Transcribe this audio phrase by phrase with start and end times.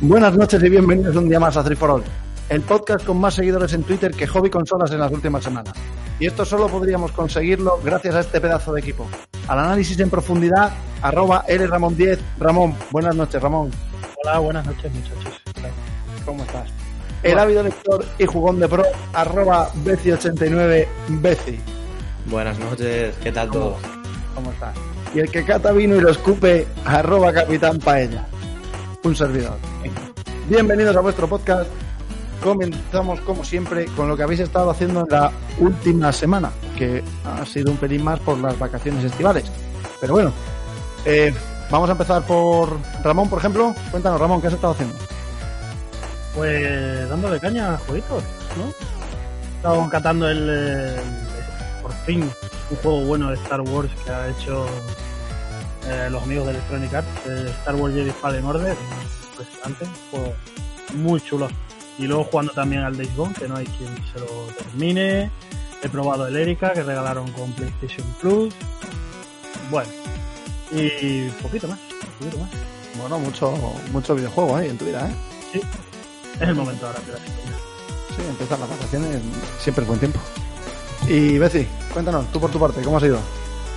[0.00, 2.04] Buenas noches y bienvenidos un día más a 3 for All,
[2.50, 5.74] el podcast con más seguidores en Twitter que Hobby Consolas en las últimas semanas.
[6.20, 9.08] Y esto solo podríamos conseguirlo gracias a este pedazo de equipo.
[9.48, 12.16] Al análisis en profundidad, arroba Ramón10.
[12.38, 13.72] Ramón, buenas noches, Ramón.
[14.22, 15.42] Hola, buenas noches, muchachos.
[16.24, 16.70] ¿Cómo estás?
[17.24, 21.58] El ávido lector y jugón de pro, arroba Beci89, Beci.
[22.26, 23.76] Buenas noches, ¿qué tal todo?
[24.36, 24.76] ¿Cómo estás?
[25.12, 28.28] Y el que cata vino y lo escupe, arroba Capitán Paella.
[29.04, 29.56] Un servidor.
[30.48, 31.70] Bienvenidos a vuestro podcast.
[32.42, 37.44] Comenzamos, como siempre, con lo que habéis estado haciendo en la última semana, que ha
[37.44, 39.44] sido un pelín más por las vacaciones estivales.
[40.00, 40.32] Pero bueno,
[41.04, 41.34] eh,
[41.70, 43.74] vamos a empezar por Ramón, por ejemplo.
[43.90, 44.94] Cuéntanos, Ramón, ¿qué has estado haciendo?
[46.34, 48.22] Pues dándole caña a jueguitos,
[48.56, 48.64] ¿no?
[48.66, 50.94] He estado catando el, el-
[51.82, 52.30] por fin,
[52.70, 54.66] un juego bueno de Star Wars que ha hecho
[55.88, 58.76] eh, los amigos de Electronic Arts, el Star Wars Jedi Fallen Order,
[59.30, 60.34] impresionante, un juego
[60.94, 61.48] muy chulo.
[61.98, 65.30] Y luego jugando también al Days Gone, que no hay quien se lo termine.
[65.82, 68.54] He probado el Erika, que regalaron con PlayStation Plus.
[69.70, 69.90] Bueno,
[70.70, 71.78] y poquito más,
[72.18, 72.50] poquito más.
[73.00, 73.52] Bueno, mucho,
[73.92, 75.14] mucho videojuego ahí en tu vida, ¿eh?
[75.52, 75.60] Sí,
[76.40, 77.22] es el momento ahora historia.
[78.16, 79.20] Sí, empiezan las vacaciones,
[79.58, 80.20] siempre es buen tiempo.
[81.08, 83.18] Y Beci, cuéntanos, tú por tu parte, ¿cómo ha sido?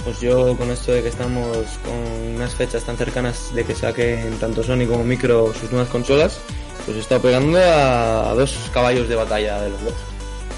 [0.03, 1.45] Pues yo con esto de que estamos
[1.85, 6.39] con unas fechas tan cercanas de que saquen tanto Sony como Micro sus nuevas consolas,
[6.85, 9.93] pues estado pegando a, dos caballos de batalla de los dos.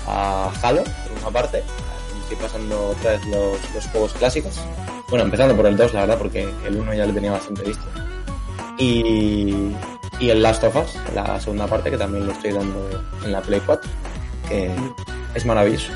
[0.08, 1.64] A Halo, por una parte,
[2.22, 4.54] estoy pasando otra vez los, los juegos clásicos.
[5.10, 7.84] Bueno, empezando por el 2, la verdad, porque el 1 ya lo tenía bastante visto.
[8.78, 9.74] Y,
[10.20, 12.90] y el Last of Us, la segunda parte, que también lo estoy dando
[13.24, 13.92] en la Play 4,
[14.50, 14.72] que
[15.36, 15.92] es maravilloso.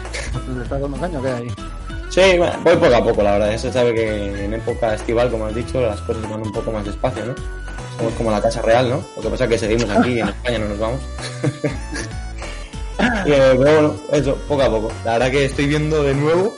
[0.55, 1.76] ¿Le estás dando caño o qué hay?
[2.17, 3.53] Sí, bueno, voy poco a poco, la verdad.
[3.53, 6.83] Eso sabe que en época estival, como has dicho, las cosas van un poco más
[6.83, 7.35] despacio, ¿no?
[7.95, 9.03] Somos como la casa real, ¿no?
[9.17, 10.99] Lo que pasa es que seguimos aquí y en España no nos vamos.
[12.99, 14.91] Y, eh, pero bueno, eso, poco a poco.
[15.05, 16.57] La verdad que estoy viendo de nuevo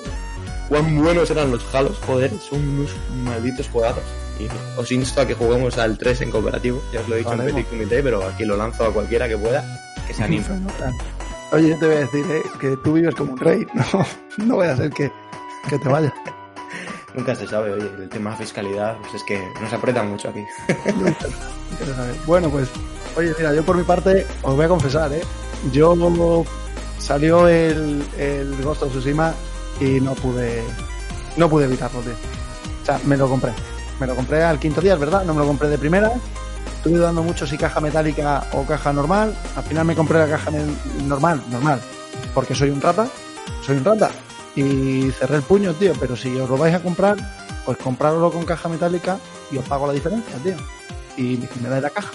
[0.69, 2.91] cuán buenos eran los Halos, joder, son unos
[3.25, 4.03] malditos juegazos.
[4.39, 4.47] Y
[4.79, 7.49] os insto a que juguemos al 3 en cooperativo, ya os lo he dicho Vale,
[7.49, 9.65] en Petit Comité, pero aquí lo lanzo a cualquiera que pueda,
[10.07, 10.45] que se anime.
[11.51, 12.43] Oye, yo te voy a decir, ¿eh?
[12.61, 13.67] que tú vives como un rey.
[13.73, 15.11] No, no voy a hacer que,
[15.67, 16.13] que te vayas.
[17.13, 20.45] Nunca se sabe, oye, el tema fiscalidad, pues es que nos aprieta mucho aquí.
[22.25, 22.67] Bueno, pues,
[23.15, 25.21] oye, mira, yo por mi parte os voy a confesar, ¿eh?
[25.71, 25.95] Yo
[26.97, 29.33] salió el, el Ghost of Tsushima
[29.79, 30.63] y no pude,
[31.37, 32.13] no pude evitarlo, tío.
[32.81, 33.51] O sea, me lo compré.
[33.99, 36.11] Me lo compré al quinto día, es verdad, no me lo compré de primera.
[36.77, 39.35] Estuve dudando mucho si caja metálica o caja normal.
[39.55, 40.51] Al final me compré la caja
[41.05, 41.81] normal, normal.
[42.33, 43.07] Porque soy un rata,
[43.65, 44.09] soy un rata.
[44.55, 45.93] Y cerré el puño, tío.
[45.99, 47.17] Pero si os lo vais a comprar,
[47.65, 49.19] pues comprároslo con caja metálica
[49.51, 50.55] y os pago la diferencia, tío.
[51.17, 52.11] Y me dais la caja.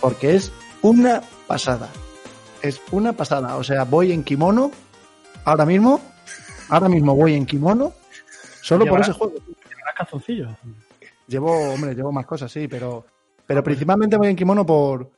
[0.00, 0.52] Porque es
[0.82, 1.88] una pasada.
[2.60, 3.56] Es una pasada.
[3.56, 4.70] O sea, voy en kimono.
[5.44, 6.00] Ahora mismo.
[6.68, 7.92] Ahora mismo voy en kimono.
[8.62, 9.34] Solo por ese juego.
[9.34, 10.50] ¿Llevarás calzoncillos?
[11.26, 13.06] Llevo, hombre, llevo más cosas, sí, pero,
[13.46, 15.10] pero principalmente voy en kimono por,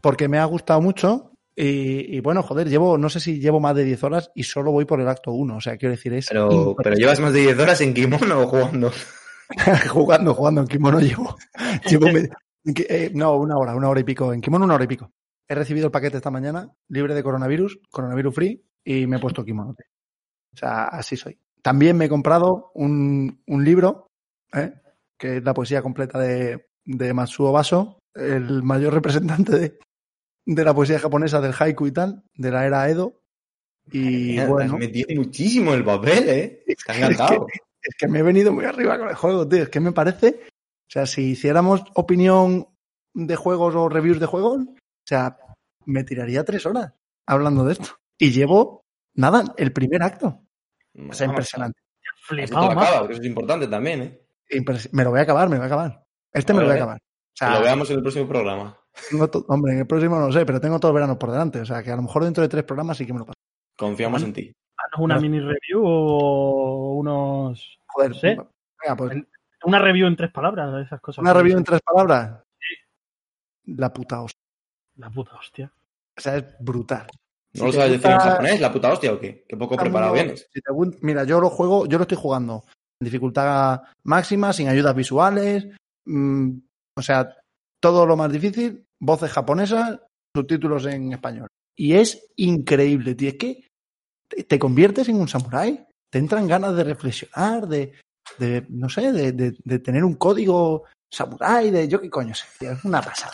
[0.00, 1.31] porque me ha gustado mucho.
[1.54, 4.72] Y, y bueno, joder, llevo, no sé si llevo más de 10 horas y solo
[4.72, 5.56] voy por el acto 1.
[5.56, 8.46] O sea, quiero decir, es Pero, pero llevas más de 10 horas en kimono o
[8.46, 8.90] jugando.
[9.90, 11.36] jugando, jugando en kimono llevo.
[11.88, 14.32] llevo eh, no, una hora, una hora y pico.
[14.32, 15.12] En kimono, una hora y pico.
[15.48, 19.44] He recibido el paquete esta mañana, libre de coronavirus, coronavirus free, y me he puesto
[19.44, 19.72] kimono.
[19.72, 21.38] O sea, así soy.
[21.60, 24.06] También me he comprado un, un libro,
[24.54, 24.72] ¿eh?
[25.18, 29.78] que es la poesía completa de, de Matsuo Baso, el mayor representante de,
[30.44, 33.20] de la poesía japonesa del haiku y tal, de la era Edo.
[33.90, 36.64] Y bueno, has metido muchísimo el papel, ¿eh?
[36.88, 37.46] Ha encantado.
[37.82, 39.64] es que me he venido muy arriba con el juego, tío.
[39.64, 40.40] Es que me parece.
[40.48, 42.68] O sea, si hiciéramos opinión
[43.14, 45.36] de juegos o reviews de juegos, o sea,
[45.86, 46.92] me tiraría tres horas
[47.26, 47.88] hablando de esto.
[48.18, 48.84] Y llevo,
[49.14, 50.42] nada, el primer acto.
[51.08, 51.80] O sea, impresionante.
[51.80, 52.88] Esto te Flipado lo más.
[52.88, 54.20] acabas, que eso es importante también, ¿eh?
[54.50, 56.04] Impres- Me lo voy a acabar, me lo voy a acabar.
[56.32, 56.96] Este me lo voy a acabar.
[56.98, 58.78] O Que sea, lo veamos en el próximo programa.
[59.10, 61.30] Tengo to- Hombre, en el próximo no lo sé, pero tengo todo el verano por
[61.30, 61.60] delante.
[61.60, 63.38] O sea, que a lo mejor dentro de tres programas sí que me lo paso.
[63.76, 64.52] Confiamos en ti.
[64.98, 65.20] Una No.
[65.22, 67.78] mini review o unos.
[67.86, 68.26] Joder, Sí.
[68.28, 69.22] venga, pues
[69.64, 71.22] Una review en tres palabras de esas cosas.
[71.22, 72.42] una review en tres palabras.
[73.66, 74.40] La puta hostia.
[74.96, 75.72] La puta hostia.
[76.16, 77.06] O sea, es brutal.
[77.54, 78.60] ¿No lo te sabes decir en gusta- japonés?
[78.60, 79.44] ¿La puta hostia o qué?
[79.48, 80.48] Qué poco el preparado vienes.
[80.52, 80.72] si te
[81.02, 82.64] mira, yo lo juego, yo lo estoy jugando
[83.00, 85.68] en dificultad máxima, sin ayudas visuales,
[86.06, 86.50] mm,
[86.96, 87.34] o sea,
[87.82, 90.00] todo lo más difícil, voces japonesas,
[90.34, 91.48] subtítulos en español.
[91.76, 93.66] Y es increíble, tío, es que
[94.28, 97.92] te, te conviertes en un samurái, te entran ganas de reflexionar, de,
[98.38, 102.46] de no sé, de, de- de tener un código samurái, de yo qué coño sé,
[102.58, 103.32] tío, es una pasada.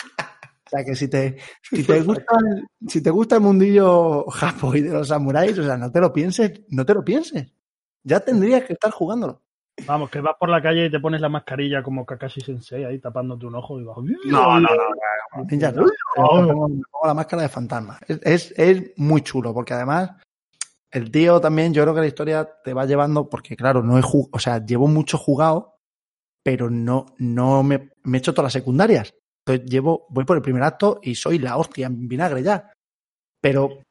[0.67, 4.75] O sea que si te, si te gusta el, si te gusta el mundillo japo
[4.75, 7.53] y de los samuráis, o sea, no te lo pienses, no te lo pienses.
[8.05, 9.41] Ya tendrías que estar jugándolo.
[9.87, 12.99] Vamos, que vas por la calle y te pones la mascarilla como Kakashi Sensei ahí
[12.99, 13.97] tapándote un ojo y vas.
[14.27, 15.45] No, no, no.
[15.51, 15.85] Ninja, no.
[15.85, 17.99] Me pongo, me pongo la máscara de fantasma.
[18.07, 20.11] Es, es, es muy chulo, porque además
[20.91, 24.03] el tío también, yo creo que la historia te va llevando, porque claro, no he
[24.03, 25.77] jugado, o sea, llevo mucho jugado,
[26.43, 29.15] pero no, no me, me he hecho todas las secundarias.
[29.47, 32.73] Entonces llevo, voy por el primer acto y soy la hostia en vinagre ya.
[33.41, 33.83] Pero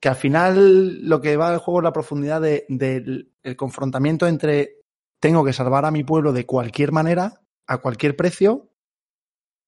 [0.00, 4.26] que al final lo que va el juego es la profundidad de- del el confrontamiento
[4.26, 4.77] entre
[5.20, 8.70] tengo que salvar a mi pueblo de cualquier manera, a cualquier precio,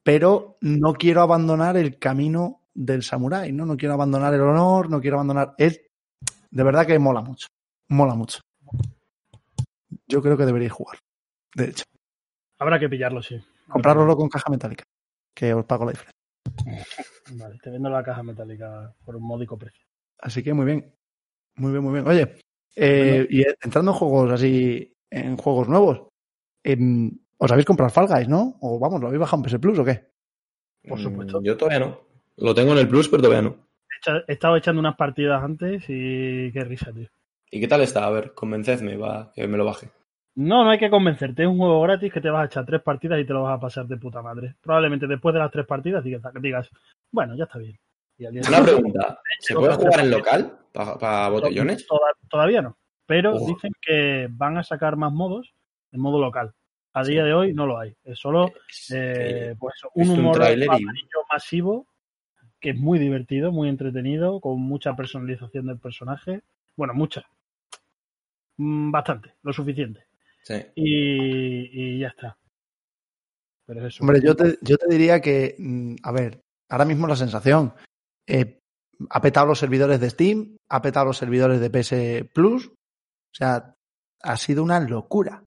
[0.03, 3.67] pero no quiero abandonar el camino del samurái, ¿no?
[3.67, 5.55] No quiero abandonar el honor, no quiero abandonar.
[5.59, 5.81] Es
[6.51, 7.49] de verdad que mola mucho.
[7.89, 8.41] Mola mucho.
[10.07, 10.99] Yo creo que deberíais jugar.
[11.55, 11.85] De hecho,
[12.59, 13.43] Habrá que pillarlo, sí.
[13.69, 14.85] comprároslo con caja metálica.
[15.35, 16.95] Que os pago la diferencia.
[17.33, 19.83] Vale, te vendo la caja metálica por un módico precio.
[20.19, 20.95] Así que muy bien.
[21.57, 22.07] Muy bien, muy bien.
[22.07, 22.39] Oye,
[22.77, 26.03] eh, y entrando en juegos así, en juegos nuevos,
[26.65, 28.57] em, os habéis comprado Fall Guys, ¿no?
[28.61, 30.09] O vamos, ¿lo habéis bajado en PS Plus o qué?
[30.89, 31.41] Por supuesto.
[31.41, 32.01] Mm, Yo todavía no.
[32.37, 33.57] Lo tengo en el Plus, pero todavía no.
[34.27, 37.09] He estado echando unas partidas antes y qué risa, tío.
[37.51, 38.07] ¿Y qué tal está?
[38.07, 39.91] A ver, convencedme, va, que me lo baje.
[40.37, 41.43] No, no hay que convencerte.
[41.43, 43.57] Es un juego gratis que te vas a echar tres partidas y te lo vas
[43.59, 44.55] a pasar de puta madre.
[44.63, 46.71] Probablemente después de las tres partidas digas, digas
[47.11, 47.77] bueno, ya está bien.
[48.17, 49.21] Y al día Una pregunta.
[49.41, 50.59] ¿Se puede jugar en local?
[50.73, 51.87] ¿Para botellones?
[51.87, 52.77] Toda- Todavía no.
[53.11, 53.45] Pero Oh.
[53.45, 55.53] dicen que van a sacar más modos
[55.91, 56.55] en modo local.
[56.93, 57.93] A día de hoy no lo hay.
[58.05, 60.39] Es solo Es eh, pues, un humor
[61.29, 61.89] masivo
[62.61, 66.43] que es muy divertido, muy entretenido, con mucha personalización del personaje.
[66.77, 67.25] Bueno, mucha.
[68.59, 70.05] Mm, Bastante, lo suficiente.
[70.45, 70.55] sí.
[70.77, 72.39] Y, y ya está.
[73.67, 74.05] Pero es eso.
[74.05, 77.75] Hombre, yo te, yo te diría que, mm, a ver, ahora mismo la sensación,
[78.29, 78.61] eh,
[79.09, 82.71] ha petado los servidores de Steam, ha petado los servidores de PS Plus,
[83.33, 83.77] o sea,
[84.23, 85.45] ha sido una locura.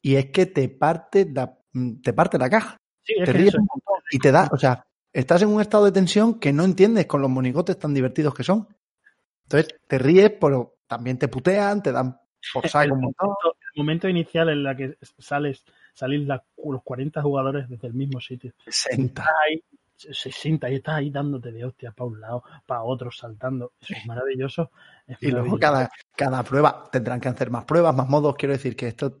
[0.00, 3.54] Y es que te parte la, mm, te parte la caja, Sí, es te ríes
[3.54, 6.64] un montón y te da, o sea, estás en un estado de tensión que no
[6.64, 8.68] entiendes con los monigotes tan divertidos que son.
[9.44, 12.18] Entonces, te ríes, pero también te putean, te dan
[12.52, 13.28] por saco el un montón.
[13.28, 15.64] momento, el momento inicial en la que sales,
[15.94, 18.52] salís los 40 jugadores desde el mismo sitio.
[18.66, 19.22] 60.
[19.22, 19.62] Estás ahí,
[20.10, 23.72] 60 y estás ahí dándote de hostias para un lado, para otro, saltando.
[23.80, 24.70] Eso es maravilloso.
[25.06, 28.36] es Y luego cada, cada prueba tendrán que hacer más pruebas, más modos.
[28.36, 29.20] Quiero decir que esto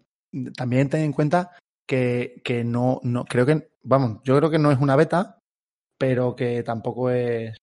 [0.56, 1.50] también ten en cuenta
[1.86, 5.38] que, que no, no, creo que, vamos, yo creo que no es una beta,
[5.98, 7.56] pero que tampoco es.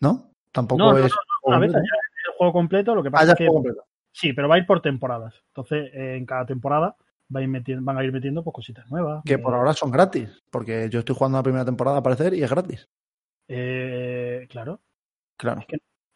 [0.00, 0.32] ¿No?
[0.52, 1.12] Tampoco No, no, es.
[1.12, 3.84] no, Una beta ya es el juego completo, lo que Ah, pasa es que completo.
[4.12, 5.34] sí, pero va a ir por temporadas.
[5.48, 6.96] Entonces, eh, en cada temporada
[7.34, 9.22] va a ir metiendo- van a ir metiendo pues, cositas nuevas.
[9.24, 12.42] Que por ahora son gratis, porque yo estoy jugando la primera temporada a parecer y
[12.42, 12.88] es gratis.
[13.48, 14.80] eh, claro,
[15.36, 15.64] Claro.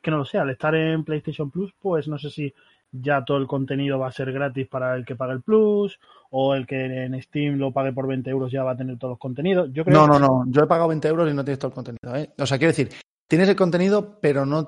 [0.02, 2.54] que no lo sé, al estar en PlayStation Plus, pues no sé si
[2.92, 5.99] ya todo el contenido va a ser gratis para el que pague el Plus,
[6.30, 9.12] o el que en Steam lo pague por 20 euros ya va a tener todos
[9.12, 9.71] los contenidos.
[9.73, 10.44] Yo creo No, no, no.
[10.47, 12.14] Yo he pagado 20 euros y no tienes todo el contenido.
[12.16, 12.30] ¿eh?
[12.38, 12.90] O sea, quiero decir,
[13.26, 14.59] tienes el contenido, pero no.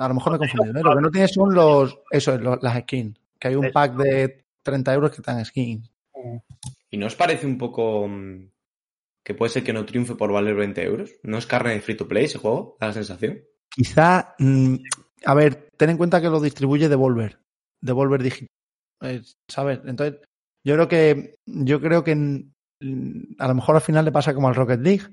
[0.00, 0.78] A lo mejor me he confundido.
[0.80, 0.82] ¿eh?
[0.82, 1.96] Lo que no tienes son los.
[2.10, 3.16] Eso es, los- las skins.
[3.38, 5.90] Que hay un pack de 30 euros que están skins.
[6.90, 8.50] ¿Y no os parece un poco mm,
[9.24, 11.10] que puede ser que no triunfe por valer 20 euros?
[11.22, 12.76] ¿No es carne de free to play ese juego?
[12.80, 13.40] Da la sensación.
[13.70, 14.34] Quizá.
[14.38, 14.74] mm,
[15.24, 17.38] a ver, ten en cuenta que lo distribuye Devolver.
[17.80, 18.48] Devolver Digital.
[19.02, 19.80] Eh, ¿Sabes?
[19.86, 20.20] Entonces,
[20.64, 21.34] yo creo que.
[21.46, 22.14] Yo creo que.
[22.14, 25.04] mm, A lo mejor al final le pasa como al Rocket League,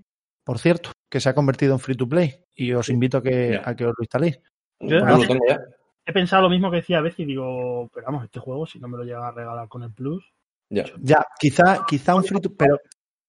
[0.43, 2.43] por cierto, que se ha convertido en free to play.
[2.53, 4.39] Y os invito a que, a que os lo instaléis.
[4.81, 5.59] Yo- No lo tengo ya.
[6.09, 8.79] He pensado lo mismo que decía a veces y digo, pero vamos, este juego, si
[8.79, 10.33] no me lo llega a regalar con el Plus,
[10.71, 10.85] Ya.
[11.01, 12.79] Ya, quizá, quizá un free to pero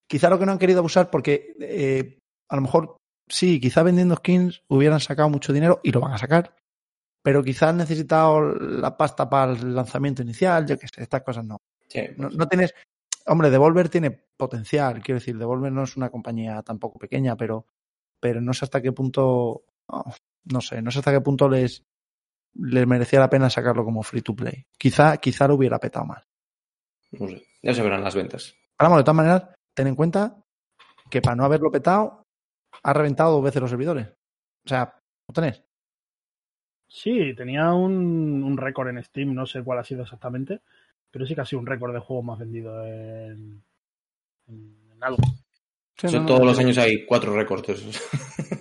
[0.06, 2.18] quizá lo que no han querido abusar porque eh,
[2.48, 2.96] a lo mejor
[3.28, 6.54] sí, quizá vendiendo skins hubieran sacado mucho dinero y lo van a sacar,
[7.22, 11.44] pero quizá han necesitado la pasta para el lanzamiento inicial, yo qué sé, estas cosas
[11.44, 11.58] no.
[11.88, 12.00] Sí.
[12.16, 12.74] No, no tienes,
[13.26, 17.66] hombre, Devolver tiene potencial, quiero decir, Devolver no es una compañía tampoco pequeña, pero,
[18.18, 21.84] pero no sé hasta qué punto, oh, no sé, no sé hasta qué punto les,
[22.54, 24.66] les merecía la pena sacarlo como free to play.
[24.76, 26.24] Quizá, quizá lo hubiera petado mal.
[27.12, 28.54] No sé, ya se verán las ventas.
[28.78, 30.36] Vamos, de todas maneras, ten en cuenta
[31.10, 32.26] que para no haberlo petado,
[32.82, 34.08] ha reventado dos veces los servidores.
[34.64, 34.94] O sea,
[35.28, 35.62] ¿lo tenés?
[36.88, 40.60] Sí, tenía un, un récord en Steam, no sé cuál ha sido exactamente,
[41.10, 43.62] pero sí que ha sido un récord de juegos más vendido en,
[44.48, 45.22] en, en algo.
[45.96, 47.64] Sí, Sí, no, no, todos no, los años hay cuatro récords.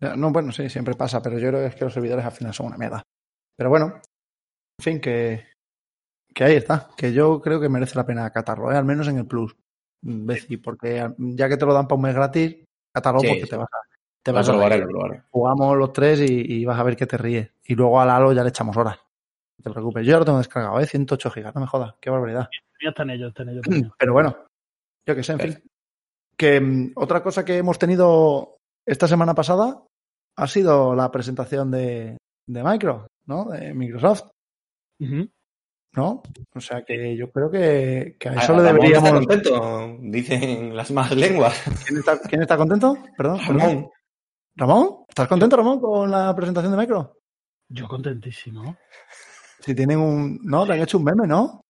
[0.00, 2.54] No, bueno, sí, siempre pasa, pero yo creo que es que los servidores al final
[2.54, 3.02] son una mierda.
[3.56, 3.86] Pero bueno,
[4.78, 5.48] en fin, que,
[6.32, 8.76] que ahí está, que yo creo que merece la pena catarlo, ¿eh?
[8.76, 9.56] al menos en el Plus,
[10.00, 12.64] Beci, porque ya que te lo dan para un mes gratis,
[12.94, 13.48] catarlo Sí, porque sí.
[13.50, 13.78] te vas a,
[14.22, 14.84] te vas a probaré, reír.
[14.86, 15.22] lo probaré.
[15.30, 17.50] Jugamos los tres y, y vas a ver que te ríes.
[17.64, 18.98] Y luego al Halo ya le echamos horas.
[19.58, 20.06] No te preocupes.
[20.06, 20.86] Yo ya lo tengo descargado, ¿eh?
[20.86, 22.48] 108 gigas, no me jodas, qué barbaridad.
[22.80, 23.90] Ya están ellos, están ellos también.
[23.98, 24.36] Pero bueno,
[25.04, 25.62] yo qué sé, en fin.
[26.36, 29.82] Que mm, otra cosa que hemos tenido esta semana pasada
[30.38, 32.16] ha sido la presentación de,
[32.46, 33.46] de Micro, ¿no?
[33.46, 34.28] De Microsoft.
[35.94, 36.22] ¿no?
[36.54, 39.26] O sea que yo creo que, que a eso Ah, le Ramón está deberíamos.
[39.26, 41.62] contento, dicen las más lenguas.
[41.86, 42.96] ¿Quién está, quién está contento?
[43.16, 43.58] Perdón, perdón.
[43.58, 43.90] Ramón.
[44.56, 44.88] ¿Ramón?
[45.08, 47.16] ¿Estás contento, Ramón, con la presentación de Micro?
[47.70, 48.76] Yo contentísimo,
[49.60, 50.38] Si tienen un.
[50.42, 51.60] No, te han hecho un meme, ¿no?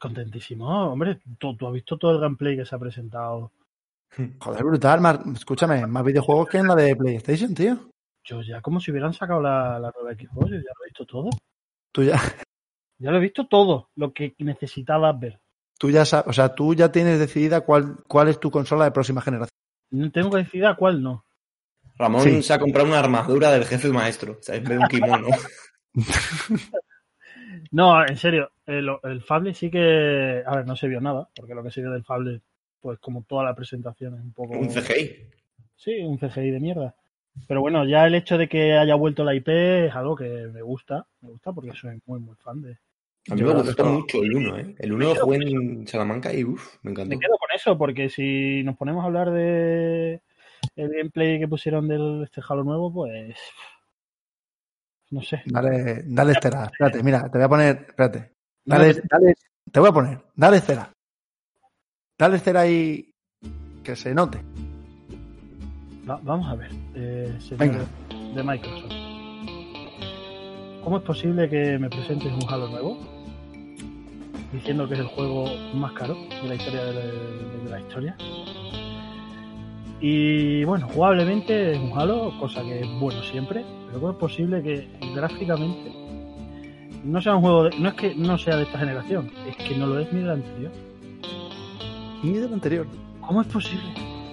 [0.00, 0.92] contentísimo.
[0.92, 3.50] Hombre, tú, tú has visto todo el gameplay que se ha presentado.
[4.40, 5.00] Joder, brutal.
[5.00, 7.90] Más, escúchame, más videojuegos que en la de PlayStation, tío.
[8.28, 11.06] Yo ya como si hubieran sacado la, la nueva Xbox, yo ya lo he visto
[11.06, 11.30] todo.
[11.92, 12.20] Tú ya,
[12.98, 15.40] Ya lo he visto todo, lo que necesitabas ver.
[15.78, 18.90] tú ya sabes, o sea, tú ya tienes decidida cuál, cuál es tu consola de
[18.90, 19.56] próxima generación.
[19.90, 21.24] No Tengo que decidir a cuál no.
[21.96, 22.42] Ramón Sí.
[22.42, 24.32] se ha comprado una armadura del jefe maestro.
[24.38, 25.28] O sea, en vez de un kimono.
[27.70, 30.42] No, en serio, el, el Fable sí que.
[30.46, 32.42] A ver, no se vio nada, porque lo que se vio del Fable,
[32.80, 34.58] pues como toda la presentación es un poco.
[34.58, 35.30] un CGI.
[35.76, 36.94] Sí, un CGI de mierda.
[37.46, 40.62] Pero bueno, ya el hecho de que haya vuelto la IP es algo que me
[40.62, 42.78] gusta, me gusta porque soy muy, muy fan de.
[43.30, 44.74] A mí Yo me gustó mucho el 1, ¿eh?
[44.78, 47.10] El 1 lo jugué en Salamanca y uff, me encantó.
[47.10, 50.22] Me quedo con eso, porque si nos ponemos a hablar de
[50.76, 53.36] el gameplay que pusieron del este Halo nuevo, pues.
[55.10, 55.42] No sé.
[55.46, 56.64] Dale, dale cera.
[56.64, 57.86] Espérate, mira, te voy a poner.
[57.88, 58.32] Espérate.
[58.64, 59.34] Dale, dale,
[59.70, 60.18] te voy a poner.
[60.34, 60.92] Dale cera.
[62.18, 63.10] Dale cera ahí.
[63.82, 64.38] Que se note.
[66.08, 67.86] Va- vamos a ver, eh, señor
[68.34, 68.92] de Microsoft.
[70.82, 72.98] ¿Cómo es posible que me presentes un Halo nuevo?
[74.52, 78.16] Diciendo que es el juego más caro de la historia de la, de la historia.
[80.00, 84.62] Y bueno, jugablemente es un Halo, cosa que es bueno siempre, pero ¿cómo es posible
[84.62, 85.92] que gráficamente
[87.04, 89.76] no sea un juego de, no es que no sea de esta generación, es que
[89.76, 90.72] no lo es ni de la anterior?
[92.22, 92.86] Ni del anterior.
[93.20, 93.84] ¿Cómo es posible?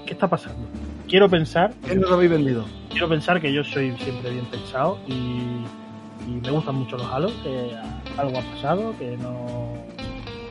[0.06, 0.68] ¿Qué está pasando?
[1.16, 2.66] Quiero pensar ¿Qué nos habéis vendido?
[2.90, 7.30] quiero pensar que yo soy siempre bien pensado y, y me gustan mucho los Halo,
[7.42, 7.72] que
[8.18, 9.78] algo ha pasado, que no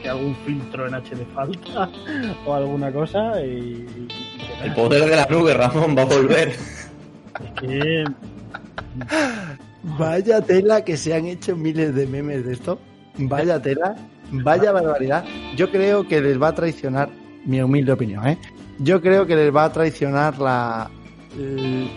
[0.01, 1.91] que algún filtro en HD falta
[2.47, 6.07] o alguna cosa y, y- y que El poder de la nube, Ramón, va a
[6.07, 6.49] volver.
[6.49, 8.05] es que
[9.99, 12.79] Vaya tela que se han hecho miles de memes de esto.
[13.19, 13.97] Vaya tela.
[14.33, 15.27] Vaya barbaridad.
[15.57, 17.11] Yo creo que les va a traicionar,
[17.45, 18.39] mi humilde opinión, ¿eh?
[18.79, 20.91] Yo creo que les va a traicionar la.
[21.37, 21.89] El,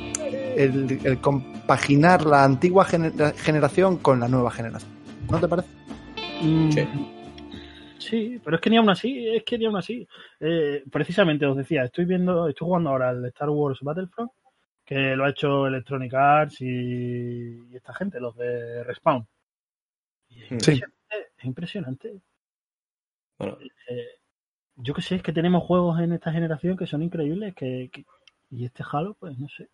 [0.56, 4.92] el- el compaginar la antigua gener- generación con la nueva generación.
[5.30, 5.68] ¿No te parece?
[6.42, 6.88] mm, Sí.
[8.00, 10.08] sí, pero es que ni aún así, es que ni aún así.
[10.40, 14.32] Eh, precisamente os decía, estoy viendo, estoy jugando ahora el Star Wars Battlefront,
[14.86, 16.66] que lo ha hecho Electronic Arts y,
[17.70, 19.28] y esta gente, los de Respawn.
[20.30, 20.54] Y es Sí.
[20.54, 22.14] impresionante, es impresionante.
[23.38, 23.58] Bueno,
[23.90, 24.06] Eh,
[24.78, 27.90] yo que sé, es que tenemos juegos en esta generación que son increíbles, que,
[28.50, 29.70] y este Halo, pues no sé.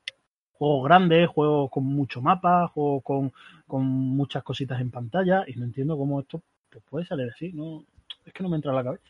[0.54, 3.34] Juegos grandes, juegos con mucho mapa, juegos con,
[3.68, 7.84] con muchas cositas en pantalla, y no entiendo cómo esto pues, puede salir así, no
[8.26, 9.04] es que no me entra en la cabeza.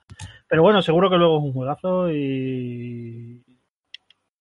[0.47, 3.43] Pero bueno, seguro que luego es un juegazo y,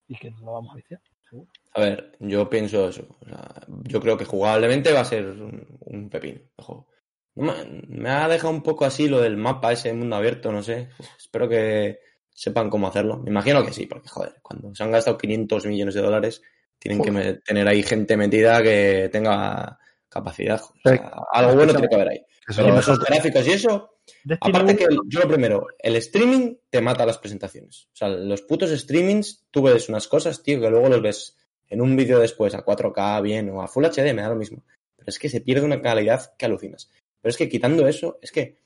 [0.09, 1.50] y que lo vamos a viciar, seguro.
[1.75, 3.06] a ver, yo pienso eso.
[3.21, 6.40] O sea, yo creo que jugablemente va a ser un, un pepino.
[6.56, 6.87] No
[7.35, 10.91] me, ha dejado un poco así lo del mapa, ese mundo abierto, no sé.
[11.17, 13.19] Espero que sepan cómo hacerlo.
[13.19, 16.43] Me imagino que sí, porque joder, cuando se han gastado 500 millones de dólares,
[16.79, 20.61] tienen que tener ahí gente metida que tenga capacidad.
[20.61, 22.27] O sea, algo bueno tiene que haber ahí.
[22.49, 23.15] Eso Pero es esos mejor.
[23.15, 23.93] gráficos y eso,
[24.41, 27.89] Aparte 1, que yo lo primero, el streaming te mata las presentaciones.
[27.93, 31.37] O sea, los putos streamings, tú ves unas cosas, tío, que luego los ves
[31.69, 34.65] en un vídeo después a 4K bien o a Full HD, me da lo mismo.
[34.97, 36.91] Pero es que se pierde una calidad que alucinas.
[37.23, 38.62] Pero es que quitando eso, es que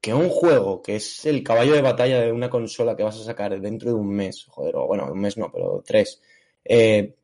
[0.00, 3.24] que un juego que es el caballo de batalla de una consola que vas a
[3.24, 6.22] sacar dentro de un mes, joder, o bueno, un mes no, pero tres,
[6.64, 7.16] eh,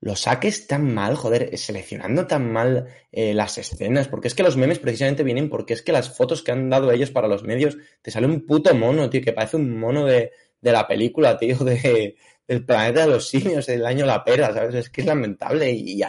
[0.00, 4.56] lo saques tan mal, joder, seleccionando tan mal eh, las escenas, porque es que los
[4.56, 7.76] memes precisamente vienen porque es que las fotos que han dado ellos para los medios,
[8.02, 11.56] te sale un puto mono, tío, que parece un mono de, de la película, tío,
[11.58, 14.74] de, del planeta de los simios, del año La Pera, ¿sabes?
[14.74, 16.00] Es que es lamentable y,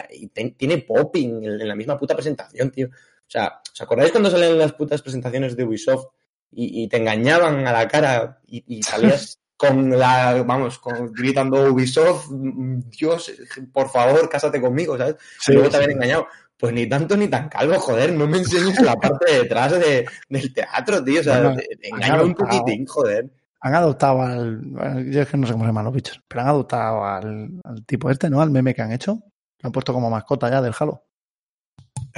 [0.56, 2.90] tiene popping en, en, la misma puta presentación, tío.
[3.28, 6.06] O sea, ¿os acordáis cuando salen las putas presentaciones de Ubisoft
[6.50, 11.70] y, y te engañaban a la cara y, y salías con la, vamos, con, gritando
[11.70, 13.32] Ubisoft, Dios,
[13.72, 15.16] por favor, cásate conmigo, ¿sabes?
[15.40, 16.26] Sí, luego te habían engañado.
[16.56, 20.06] Pues ni tanto ni tan calvo, joder, no me enseñes la parte de detrás de,
[20.28, 23.30] del teatro, tío, o sea, bueno, te, te engaño un poquitín, joder.
[23.60, 26.40] Han adoptado al, bueno, yo es que no sé cómo se llaman los bichos, pero
[26.40, 28.40] han adoptado al, al tipo este, ¿no?
[28.40, 29.20] Al meme que han hecho.
[29.60, 31.07] Lo han puesto como mascota ya del Halo.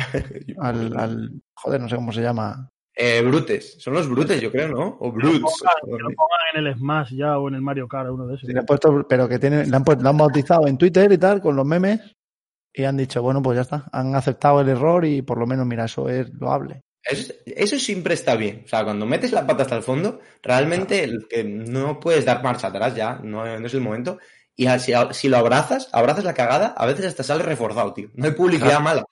[0.61, 2.71] al, al, joder, no sé cómo se llama.
[2.95, 4.99] Eh, brutes, son los brutes, yo creo, ¿no?
[5.01, 5.41] O brutes.
[5.85, 8.47] Que lo, pongan, en el Smash ya o en el Mario Kart, uno de esos.
[8.47, 11.11] Sí, le han puesto, pero que tienen, le han, puesto, lo han bautizado en Twitter
[11.11, 12.01] y tal, con los memes,
[12.73, 15.67] y han dicho, bueno, pues ya está, han aceptado el error y por lo menos,
[15.67, 16.83] mira, eso es loable.
[17.03, 18.63] Eso, eso siempre está bien.
[18.67, 22.43] O sea, cuando metes la pata hasta el fondo, realmente el que no puedes dar
[22.43, 24.19] marcha atrás ya, no, no es el momento.
[24.55, 28.11] Y si, si, lo abrazas, abrazas la cagada, a veces hasta sale reforzado, tío.
[28.15, 28.85] No hay publicidad claro.
[28.85, 29.05] mala.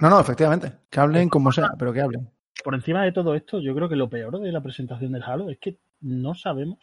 [0.00, 0.72] No, no, efectivamente.
[0.90, 2.28] Que hablen como sea, pero que hablen
[2.62, 5.50] por encima de todo esto, yo creo que lo peor de la presentación del Halo
[5.50, 6.78] es que no sabemos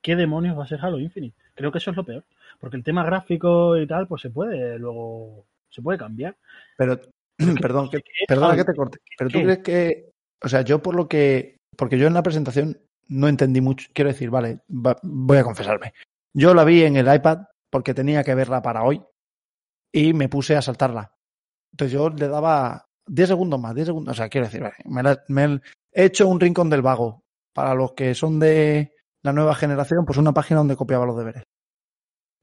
[0.00, 1.36] qué demonios va a ser Halo Infinite.
[1.54, 2.24] Creo que eso es lo peor.
[2.58, 6.36] Porque el tema gráfico y tal, pues se puede luego, se puede cambiar.
[6.76, 7.00] Pero,
[7.60, 8.98] perdón, que, perdona que te corte.
[9.18, 10.10] Pero tú crees que,
[10.42, 14.10] o sea, yo por lo que, porque yo en la presentación no entendí mucho, quiero
[14.10, 15.92] decir, vale, va, voy a confesarme.
[16.32, 17.40] Yo la vi en el iPad
[17.70, 19.02] porque tenía que verla para hoy
[19.92, 21.12] y me puse a saltarla.
[21.72, 24.12] Entonces yo le daba 10 segundos más, 10 segundos.
[24.12, 25.60] O sea, quiero decir, me, la, me,
[25.92, 27.24] he hecho un rincón del vago.
[27.52, 31.42] Para los que son de la nueva generación, pues una página donde copiaba los deberes.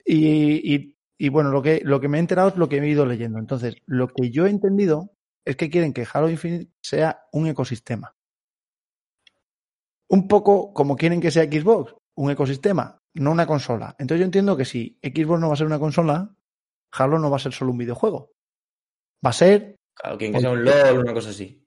[0.05, 2.88] Y, y, y, bueno, lo que, lo que me he enterado es lo que he
[2.88, 3.39] ido leyendo.
[3.39, 5.12] Entonces, lo que yo he entendido
[5.46, 8.13] es que quieren que Halo Infinite sea un ecosistema.
[10.10, 13.95] Un poco como quieren que sea Xbox, un ecosistema, no una consola.
[13.97, 16.36] Entonces yo entiendo que si Xbox no va a ser una consola,
[16.91, 18.32] Halo no va a ser solo un videojuego.
[19.25, 21.63] Va a ser Claro, quien que sea un LOL, una cosa así.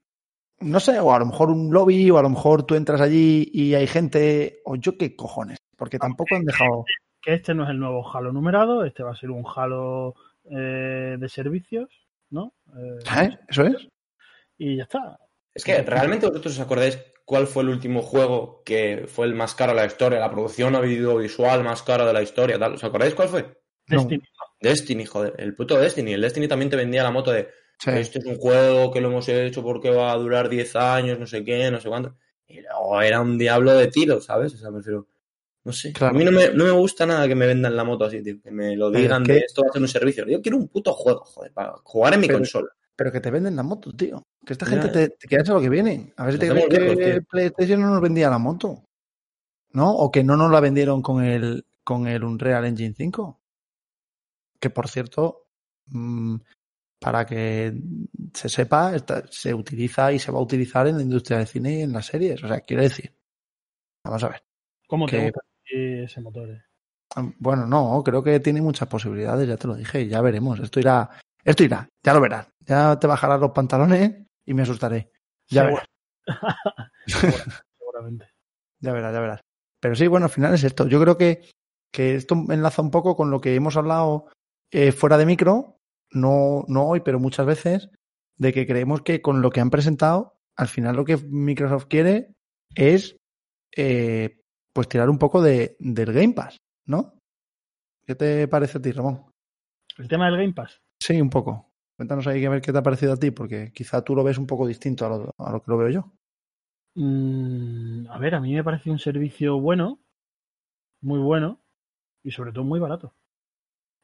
[0.60, 3.50] No sé, o a lo mejor un lobby, o a lo mejor tú entras allí
[3.52, 6.84] y hay gente, o yo qué cojones, porque tampoco han dejado.
[7.22, 11.16] Que este no es el nuevo Halo numerado, este va a ser un Halo eh,
[11.18, 11.88] de servicios,
[12.30, 12.54] ¿no?
[12.68, 13.38] Eh, ¿Eh?
[13.48, 13.88] ¿Eso es?
[14.58, 15.18] Y ya está.
[15.54, 19.54] Es que realmente vosotros os acordáis cuál fue el último juego que fue el más
[19.54, 22.74] caro de la historia, la producción audiovisual más cara de la historia, tal.
[22.74, 23.60] ¿Os acordáis cuál fue?
[23.86, 24.18] Destiny.
[24.18, 24.49] No.
[24.60, 26.12] Destiny, joder, el puto Destiny.
[26.12, 27.48] El Destiny también te vendía la moto de
[27.80, 27.90] Sí.
[27.92, 31.26] Este es un juego que lo hemos hecho porque va a durar 10 años, no
[31.26, 32.14] sé qué, no sé cuánto.
[32.46, 34.52] Y luego era un diablo de tiro, ¿sabes?
[34.54, 35.08] O sea, prefiero.
[35.64, 35.94] No sé.
[35.94, 36.14] Claro.
[36.14, 38.38] A mí no me, no me, gusta nada que me vendan la moto así, tío.
[38.42, 40.26] Que me lo digan de esto va a ser un servicio.
[40.26, 42.68] Yo quiero un puto juego, joder, para jugar en mi pero, consola.
[42.96, 44.26] Pero que te venden la moto, tío.
[44.44, 46.12] Que esta gente te, te queda lo que viene.
[46.16, 48.84] A ver si te crees que lejos, PlayStation no nos vendía la moto.
[49.72, 49.90] ¿No?
[49.90, 53.39] O que no nos la vendieron con el, con el Unreal Engine 5.
[54.60, 55.46] Que por cierto,
[55.86, 56.36] mmm,
[57.00, 57.74] para que
[58.34, 58.92] se sepa,
[59.30, 62.06] se utiliza y se va a utilizar en la industria del cine y en las
[62.06, 62.44] series.
[62.44, 63.16] O sea, quiero decir,
[64.04, 64.42] vamos a ver.
[64.86, 66.50] ¿Cómo te que, gusta ese motor?
[66.50, 66.62] Eh?
[67.38, 70.60] Bueno, no, creo que tiene muchas posibilidades, ya te lo dije, ya veremos.
[70.60, 71.10] Esto irá,
[71.42, 72.48] esto irá, ya lo verás.
[72.60, 75.10] Ya te bajarás los pantalones y me asustaré.
[75.48, 75.86] Ya verás.
[77.78, 78.28] Seguramente.
[78.78, 79.40] ya verás, ya verás.
[79.80, 80.86] Pero sí, bueno, al final es esto.
[80.86, 81.48] Yo creo que,
[81.90, 84.26] que esto enlaza un poco con lo que hemos hablado
[84.70, 85.78] eh, fuera de micro,
[86.12, 87.90] no, no hoy, pero muchas veces,
[88.37, 92.35] de que creemos que con lo que han presentado, al final lo que Microsoft quiere
[92.74, 93.16] es
[93.76, 94.40] eh,
[94.72, 96.56] pues tirar un poco de, del Game Pass,
[96.87, 97.18] ¿no?
[98.06, 99.26] ¿Qué te parece a ti, Ramón?
[99.98, 100.80] ¿El tema del Game Pass?
[101.00, 101.70] Sí, un poco.
[101.96, 104.38] Cuéntanos ahí a ver qué te ha parecido a ti, porque quizá tú lo ves
[104.38, 106.12] un poco distinto a lo, a lo que lo veo yo.
[106.94, 110.00] Mm, a ver, a mí me parece un servicio bueno,
[111.02, 111.61] muy bueno
[112.22, 113.14] y sobre todo muy barato.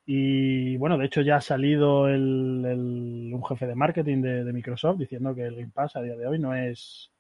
[0.09, 4.53] Y bueno, de hecho ya ha salido el, el, un jefe de marketing de, de,
[4.53, 7.11] Microsoft diciendo que el Game Pass a día de hoy no es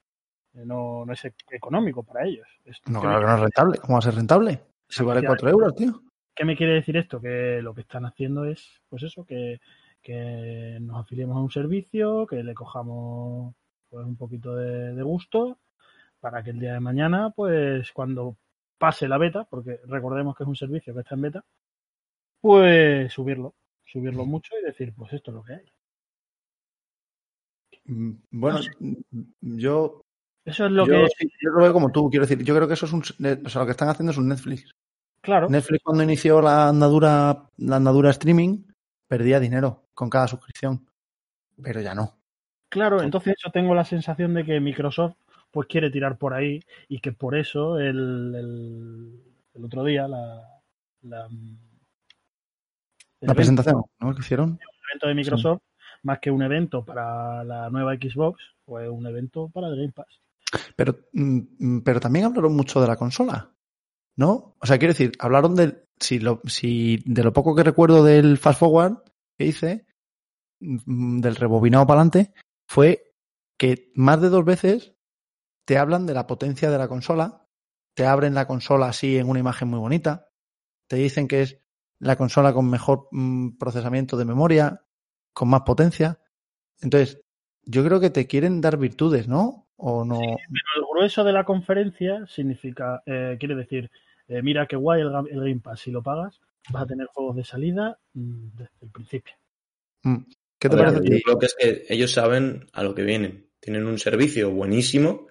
[0.55, 2.47] no, no es económico para ellos.
[2.87, 3.79] No, claro que no es rentable.
[3.79, 4.61] ¿Cómo va a ser rentable?
[4.89, 6.01] Si vale 4 euros, tío.
[6.35, 7.21] ¿Qué me quiere decir esto?
[7.21, 9.61] Que lo que están haciendo es, pues eso, que,
[10.01, 13.55] que nos afiliemos a un servicio, que le cojamos
[13.91, 15.59] pues un poquito de, de gusto
[16.21, 18.37] para que el día de mañana, pues cuando
[18.79, 21.45] pase la beta, porque recordemos que es un servicio que está en beta,
[22.47, 25.73] pues subirlo, subirlo mucho y decir, pues esto es lo que hay.
[28.31, 28.71] Bueno, no sé.
[29.41, 30.03] yo
[30.45, 31.09] Eso es lo yo, que.
[31.19, 33.49] sí, yo lo veo como tú, quiero decir, yo creo que eso es un, o
[33.49, 34.71] sea, lo que están haciendo es un Netflix.
[35.23, 35.49] Claro.
[35.49, 38.63] Netflix cuando inició la andadura, la andadura streaming,
[39.09, 40.87] perdía dinero con cada suscripción,
[41.61, 42.17] pero ya no.
[42.69, 45.17] Claro, entonces yo tengo la sensación de que Microsoft
[45.51, 49.21] pues quiere tirar por ahí y que por eso el, el,
[49.55, 50.61] el otro día la,
[51.03, 51.29] la,
[53.21, 54.15] la presentación ¿no?
[54.15, 54.59] que hicieron.
[54.61, 55.99] El evento de Microsoft, sí.
[56.03, 60.21] más que un evento para la nueva Xbox, fue un evento para Game Pass.
[60.77, 63.53] Pero, mm, pero también hablaron mucho de la consola,
[64.17, 64.57] ¿no?
[64.61, 68.39] O sea, quiero decir, hablaron de si, lo, si de lo poco que recuerdo del
[68.39, 69.03] Fast Forward
[69.39, 69.87] que hice,
[70.61, 72.33] mm, del rebobinado para adelante,
[72.69, 73.15] fue
[73.59, 74.95] que más de dos veces
[75.67, 77.47] te hablan de la potencia de la consola,
[77.95, 80.29] te abren la consola así en una imagen muy bonita,
[80.89, 81.61] te dicen que es
[81.99, 84.83] la consola con mejor mmm, procesamiento de memoria,
[85.33, 86.19] con más potencia.
[86.81, 87.21] Entonces,
[87.65, 89.69] yo creo que te quieren dar virtudes, ¿no?
[89.77, 90.17] O no.
[90.17, 93.91] Sí, pero el grueso de la conferencia significa, eh, quiere decir,
[94.29, 97.37] eh, mira qué guay el, el, Game Pass, si lo pagas, vas a tener juegos
[97.37, 99.35] de salida mmm, desde el principio.
[100.03, 100.19] Mm.
[100.59, 101.11] ¿Qué te ver, parece?
[101.11, 103.51] Yo creo que es que ellos saben a lo que vienen.
[103.61, 105.27] Tienen un servicio buenísimo.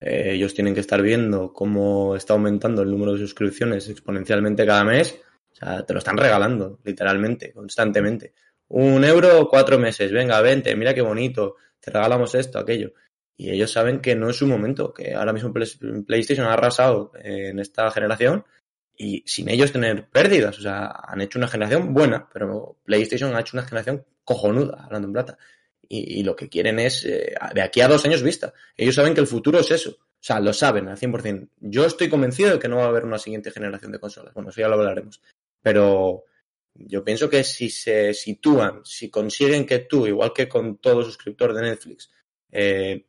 [0.00, 4.84] Eh, ellos tienen que estar viendo cómo está aumentando el número de suscripciones exponencialmente cada
[4.84, 5.20] mes.
[5.60, 8.32] Te lo están regalando, literalmente, constantemente.
[8.68, 10.10] Un euro, cuatro meses.
[10.10, 11.56] Venga, vente, mira qué bonito.
[11.78, 12.94] Te regalamos esto, aquello.
[13.36, 17.58] Y ellos saben que no es su momento, que ahora mismo PlayStation ha arrasado en
[17.58, 18.44] esta generación
[18.96, 20.58] y sin ellos tener pérdidas.
[20.58, 25.08] O sea, han hecho una generación buena, pero PlayStation ha hecho una generación cojonuda, hablando
[25.08, 25.38] en plata.
[25.88, 28.52] Y, y lo que quieren es, eh, de aquí a dos años vista.
[28.76, 29.90] Ellos saben que el futuro es eso.
[29.90, 31.48] O sea, lo saben al 100%.
[31.60, 34.34] Yo estoy convencido de que no va a haber una siguiente generación de consolas.
[34.34, 35.22] Bueno, eso ya lo hablaremos.
[35.62, 36.24] Pero
[36.74, 41.54] yo pienso que si se sitúan, si consiguen que tú, igual que con todo suscriptor
[41.54, 42.10] de Netflix,
[42.50, 43.06] eh,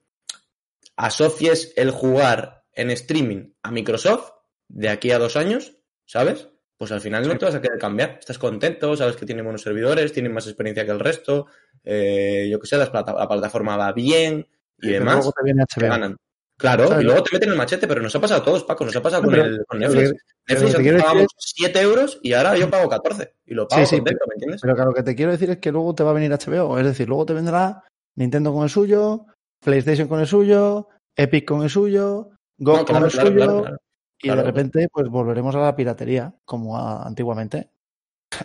[0.95, 4.31] asocies el jugar en streaming a Microsoft
[4.67, 6.49] de aquí a dos años, ¿sabes?
[6.77, 8.17] Pues al final no te vas a querer cambiar.
[8.19, 11.47] Estás contento, sabes que tienen buenos servidores, tienen más experiencia que el resto,
[11.83, 14.47] eh, yo que sé, la, plata la, plataforma va bien
[14.79, 15.15] y demás.
[15.15, 15.87] Luego te viene HBO.
[15.87, 16.17] ganan.
[16.61, 17.03] Claro, ¿Sabes?
[17.03, 19.01] y luego te meten el machete, pero nos ha pasado a todos, Paco, nos ha
[19.01, 20.11] pasado con, pero- el, con pero Netflix.
[20.11, 23.33] que- pero Netflix antes pagábamos 7 euros y ahora yo pago 14.
[23.45, 24.61] Y lo pago Sí, sí, contento, ¿me entiendes?
[24.61, 26.77] Pero claro, lo que te quiero decir es que luego te va a venir HBO.
[26.79, 27.83] Es decir, luego te vendrá
[28.15, 29.25] Nintendo con el suyo,
[29.63, 33.35] PlayStation con el suyo, Epic con el suyo, Go No, con el claro, suyo.
[33.63, 33.77] claro.
[34.21, 37.71] Y de repente, pues volveremos a la piratería, como a- antiguamente.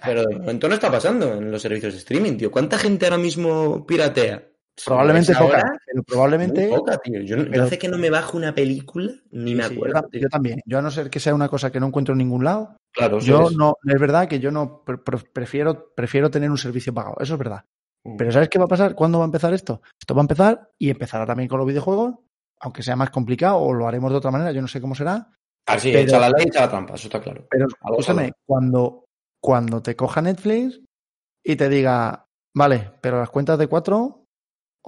[0.05, 2.51] Pero de momento no está pasando en los servicios de streaming, tío.
[2.51, 4.43] ¿Cuánta gente ahora mismo piratea?
[4.85, 6.69] Probablemente poca, pero probablemente.
[6.69, 7.23] Poca, tío.
[7.23, 10.09] Yo, pero- hace que no me bajo una película, ni me Sí, sí, yo, acuerdo.
[10.13, 10.61] yo también.
[10.67, 13.19] Yo a no ser que sea una cosa que no encuentro en ningún lado, Claro,
[13.19, 13.57] yo es.
[13.57, 17.17] no, es verdad que yo no pre- pre- prefiero, prefiero tener un servicio pagado.
[17.21, 17.65] Eso es verdad.
[18.05, 18.17] Mm.
[18.17, 18.95] Pero ¿sabes qué va a pasar?
[18.95, 19.81] ¿Cuándo va a empezar esto?
[20.01, 22.15] Esto va a empezar y empezará también con los videojuegos,
[22.61, 25.31] aunque sea más complicado o lo haremos de otra manera, yo no sé cómo será.
[25.67, 27.47] Ah, sí, pero- echa la ley, echa la trampa, eso está claro.
[27.51, 29.05] Pero escúchame, cuando,
[29.43, 30.81] cuando te coja Netflix
[31.43, 34.26] y te diga, vale, pero las cuentas de cuatro,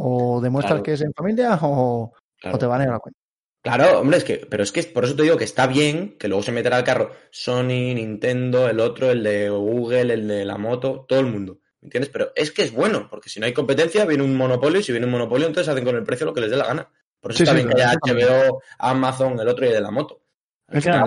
[0.00, 0.82] o demuestras Claro.
[0.84, 2.56] que es en familia o, Claro.
[2.56, 3.18] o te va a negar la cuenta.
[3.60, 6.28] Claro, hombre, es que, pero es que por eso te digo que está bien que
[6.28, 10.56] luego se meterá al carro Sony, Nintendo, el otro, el de Google, el de la
[10.56, 11.58] moto, todo el mundo.
[11.80, 12.10] ¿Me entiendes?
[12.10, 14.92] Pero es que es bueno, porque si no hay competencia, viene un monopolio, y si
[14.92, 16.88] viene un monopolio, entonces hacen con el precio lo que les dé la gana.
[17.20, 17.98] Por eso Sí, está sí, bien que haya.
[18.00, 20.20] HBO, Amazon, el otro y el de la moto.
[20.68, 21.00] Es que, Eso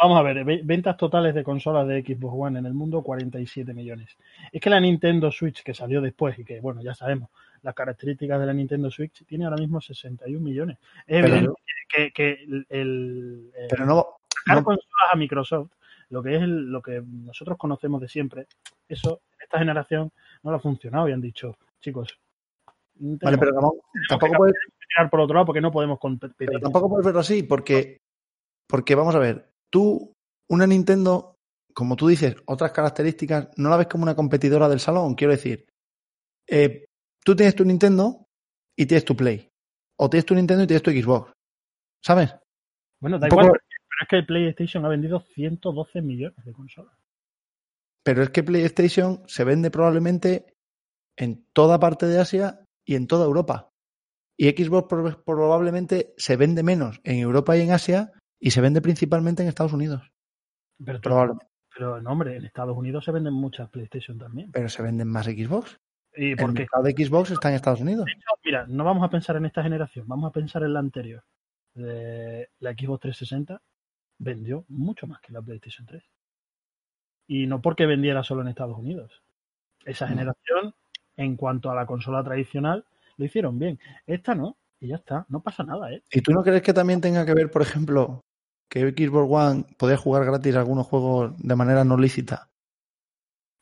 [0.00, 3.72] vamos, a ver, ve- ventas totales de consolas de Xbox One en el mundo, 47
[3.72, 4.10] millones.
[4.52, 7.30] Es que la Nintendo Switch, que salió después y que, bueno, ya sabemos
[7.66, 10.78] las características de la Nintendo Switch, tiene ahora mismo 61 millones.
[11.06, 14.06] Es Pero- evidente que, que el, el- el- Pero no,
[14.44, 15.72] sacar no- consolas a Microsoft,
[16.10, 18.46] lo que es el- lo que nosotros conocemos de siempre,
[18.88, 20.10] eso, esta generación
[20.42, 22.16] no lo ha funcionado y han dicho, chicos,
[22.94, 23.72] vale, pero Ramón,
[24.08, 24.54] tampoco puedes,
[24.88, 26.46] tirar por otro lado porque no podemos competir.
[26.46, 27.98] pero tampoco puedes verlo así, porque,
[28.68, 30.12] porque vamos a ver, tú,
[30.48, 31.34] una Nintendo,
[31.74, 35.66] como tú dices, otras características, no la ves como una competidora del salón, quiero decir,
[36.48, 36.85] eh,
[37.26, 38.24] tú tienes tu Nintendo
[38.78, 39.48] y tienes tu Play,
[39.98, 41.32] o tienes tu Nintendo y tienes tu Xbox,
[42.02, 42.34] ¿sabes?
[43.00, 46.94] Bueno, da poco- igual, pero es que el PlayStation ha vendido 112 millones de consolas.
[48.04, 50.54] Pero es que PlayStation se vende probablemente
[51.18, 53.70] en toda parte de Asia y en toda Europa.
[54.38, 58.80] Y Xbox prob- probablemente se vende menos en Europa y en Asia y se vende
[58.82, 60.12] principalmente en Estados Unidos.
[60.84, 61.46] Pero, Probablemente.
[61.74, 64.52] pero no, hombre, en Estados Unidos se venden muchas PlayStation también.
[64.52, 65.76] Pero se venden más Xbox.
[66.16, 66.60] ¿Y El por qué?
[66.60, 68.06] mercado de Xbox está en Estados Unidos.
[68.08, 71.22] Hecho, mira, no vamos a pensar en esta generación, vamos a pensar en la anterior.
[71.74, 73.60] De la Xbox 360
[74.18, 76.02] vendió mucho más que la PlayStation 3.
[77.28, 79.22] Y no porque vendiera solo en Estados Unidos.
[79.84, 80.74] Esa generación,
[81.16, 82.84] en cuanto a la consola tradicional,
[83.16, 83.78] lo hicieron bien.
[84.06, 84.56] Esta no.
[84.80, 86.02] Y ya está, no pasa nada, ¿eh?
[86.10, 88.20] ¿Y tú no crees que también tenga que ver, por ejemplo,
[88.68, 92.50] que Xbox One podía jugar gratis algunos juegos de manera no lícita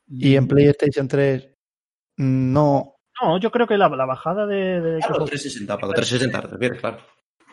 [0.07, 1.54] y en Mm, PlayStation 3
[2.17, 2.93] no?
[3.21, 6.47] No, yo creo que la, la bajada de, de Claro, Xbox 360, Paco, 360 te
[6.53, 6.97] refieres, claro.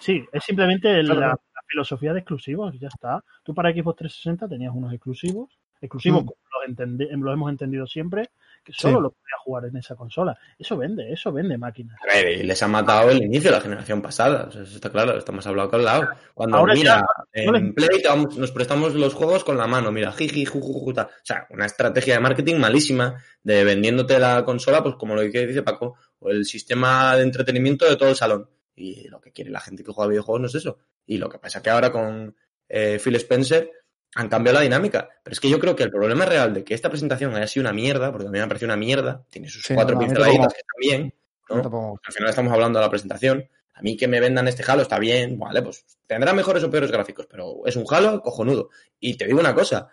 [0.00, 3.24] Sí, es simplemente el- Claro, la, filosofía de exclusivos, ya está.
[3.42, 6.26] Tú para Xbox 360 tenías unos exclusivos, exclusivos Mm.
[6.26, 8.28] como los, entendi- los hemos entendido siempre,
[8.64, 9.02] que solo Sí.
[9.02, 10.38] los podías jugar en esa consola.
[10.58, 11.98] Eso vende, eso vende máquinas.
[12.02, 14.48] A ver, y les ha matado el inicio de la generación pasada.
[14.50, 16.08] Eso está claro, estamos hablado con lado.
[16.34, 19.90] Cuando, Ahora mira, ya, no en Play vamos- nos prestamos los juegos con la mano,
[19.90, 21.06] mira, jiji, juju, juju, tal.
[21.06, 25.46] O sea, una estrategia de marketing malísima de vendiéndote la consola, pues como lo que
[25.46, 28.48] dice Paco, o el sistema de entretenimiento de todo el salón.
[28.74, 30.78] Y lo que quiere la gente que juega videojuegos no es eso.
[31.04, 32.34] Y lo que pasa que ahora con
[32.68, 33.70] eh, Phil Spencer
[34.14, 35.08] han cambiado la dinámica.
[35.22, 37.62] Pero es que yo creo que el problema real de que esta presentación haya sido
[37.62, 40.00] una mierda, porque a mí me ha parecido una mierda, tiene sus Sí, cuatro no,
[40.00, 41.14] pinceladitas que están bien,
[41.48, 41.98] ¿no?
[42.04, 43.48] Al final estamos hablando de la presentación.
[43.74, 46.90] A mí que me vendan este Halo está bien, vale, pues tendrá mejores o peores
[46.90, 48.68] gráficos, pero es un Halo cojonudo.
[49.00, 49.88] Y te digo una cosa,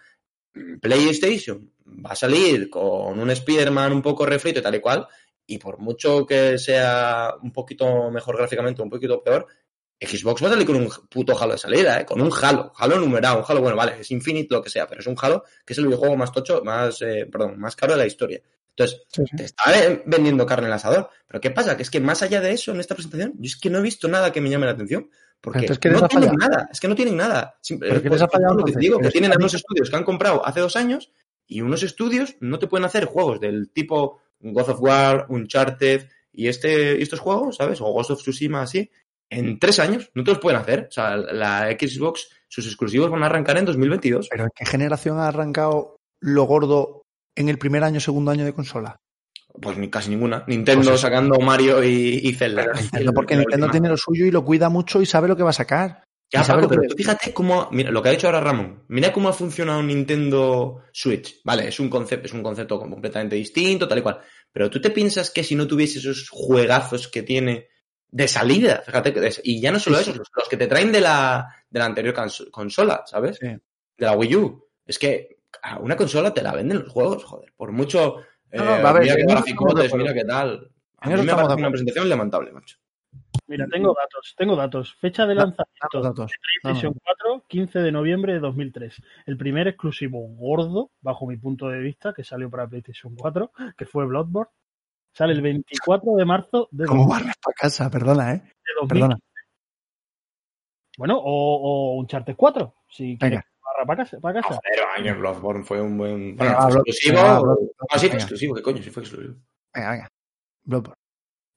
[0.82, 1.72] PlayStation
[2.06, 5.08] va a salir con un Spider-Man un poco refrito y tal y cual,
[5.46, 9.48] y por mucho que sea un poquito mejor gráficamente, un poquito peor,
[10.02, 12.06] Xbox va a salir con un puto Halo de salida, ¿eh?
[12.06, 15.02] con un Halo, Halo numerado, un Halo, bueno, vale, es Infinite, lo que sea, pero
[15.02, 18.00] es un Halo que es el videojuego más tocho, más, eh, perdón, más caro de
[18.00, 18.42] la historia.
[18.70, 19.36] Entonces, Sí, sí.
[19.36, 21.10] te está eh, vendiendo carne al asador.
[21.28, 21.76] Pero ¿qué pasa?
[21.76, 23.82] Que es que más allá de eso, en esta presentación, yo es que no he
[23.82, 25.10] visto nada que me llame la atención.
[25.42, 26.70] Porque Entonces, ¿qué les no tienen nada.
[26.72, 27.58] Es que no tienen nada.
[27.62, 29.54] Simple- ¿Pero qué pues, les ha fallado lo que te digo, que tienen a unos
[29.54, 31.12] estudios que han comprado hace dos años
[31.46, 36.48] y unos estudios no te pueden hacer juegos del tipo God of War, Uncharted y,
[36.48, 37.82] este, y estos juegos, ¿sabes?
[37.82, 38.90] O Ghost of Tsushima así.
[39.30, 40.88] En tres años no te los pueden hacer.
[40.90, 44.28] O sea, la Xbox, sus exclusivos van a arrancar en 2022.
[44.30, 47.04] Pero ¿en qué generación ha arrancado lo gordo
[47.36, 48.98] en el primer año, segundo año de consola?
[49.62, 50.44] Pues ni casi ninguna.
[50.48, 52.64] Nintendo Pues sacando Mario y, y Zelda.
[52.64, 55.36] Pero Nintendo, El- porque Nintendo tiene lo suyo y lo cuida mucho y sabe lo
[55.36, 56.04] que va a sacar.
[56.32, 59.30] Ya, Paco, pero tú fíjate cómo, mira, lo que ha dicho ahora Ramón, mira cómo
[59.30, 61.42] ha funcionado Nintendo Switch.
[61.44, 64.20] Vale, es un concepto, es un concepto completamente distinto, tal y cual.
[64.52, 67.70] Pero tú te piensas que si no tuviese esos juegazos que tiene
[68.12, 70.92] de salida, fíjate que, y ya no solo Sí, esos, los, los que te traen
[70.92, 73.38] de la, de la anterior cons- consola, ¿sabes?
[73.40, 73.48] Sí.
[73.48, 74.68] De la Wii U.
[74.86, 77.54] Es que a una consola te la venden los juegos, joder.
[77.56, 78.18] Por mucho,
[78.52, 80.72] No, no, eh, a ver, mira qué graficotes, mira qué tal.
[80.98, 82.78] A mí me parece una presentación lamentable, macho.
[83.48, 84.96] Mira, tengo datos, tengo datos.
[85.00, 86.32] Fecha de lanzamiento Datos, datos.
[86.62, 88.96] PlayStation 4, 15 de noviembre de 2003.
[89.26, 93.86] El primer exclusivo gordo, bajo mi punto de vista, que salió para PlayStation 4, que
[93.86, 94.52] fue Bloodborne,
[95.12, 97.90] sale el 24 de marzo de, ¿Cómo 2000 barres para casa?
[97.90, 98.38] Perdona, ¿eh?
[98.44, 98.88] de 2000.
[98.88, 99.20] Perdona.
[100.98, 103.46] Bueno, o, o Uncharted 4, si quieres Venga.
[103.64, 104.20] barra para casa.
[104.20, 104.56] Para casa.
[104.56, 106.36] Joder, años Bloodborne fue un buen.
[106.36, 107.16] Bueno, fue exclusivo.
[107.16, 107.42] venga,
[107.90, 108.84] Ah, sí, fue exclusivo, ¿qué coño?
[108.84, 109.36] Sí, fue exclusivo.
[109.74, 110.08] Venga, venga.
[110.64, 110.96] Bloodborne.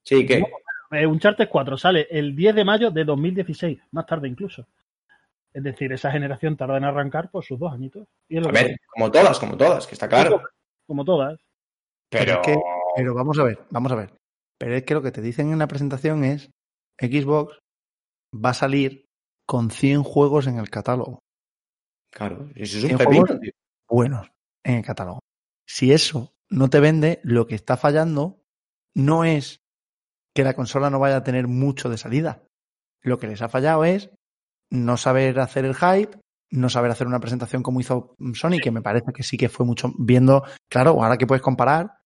[0.05, 0.45] Sí, que.
[0.93, 4.67] Eh, Uncharted 4 sale el 10 de mayo de 2016, más tarde incluso.
[5.53, 8.07] Es decir, esa generación tarda en arrancar por sus dos añitos.
[8.29, 10.43] Y A que ver, como todas, como todas, que está claro.
[10.87, 11.41] Como todas.
[12.11, 12.35] Pero.
[12.35, 12.57] es que-
[12.97, 14.15] Pero vamos a ver, vamos a ver.
[14.59, 16.51] Pero es que lo que te dicen en la presentación es
[17.01, 17.59] Xbox
[18.35, 19.05] va a salir
[19.47, 21.19] con 100 juegos en el catálogo.
[22.13, 23.53] Claro, eso es un ¿Qué pepino, tío.
[23.89, 24.29] buenos
[24.65, 25.21] en el catálogo.
[25.67, 28.43] Si eso no te vende, lo que está fallando
[28.95, 29.61] no es
[30.35, 32.45] que la consola no vaya a tener mucho de salida.
[33.03, 34.11] Lo que les ha fallado es
[34.71, 36.19] no saber hacer el hype,
[36.51, 39.67] no saber hacer una presentación como hizo Sony, que me parece que sí que fue
[39.67, 42.02] mucho viendo, claro, ahora que puedes comparar.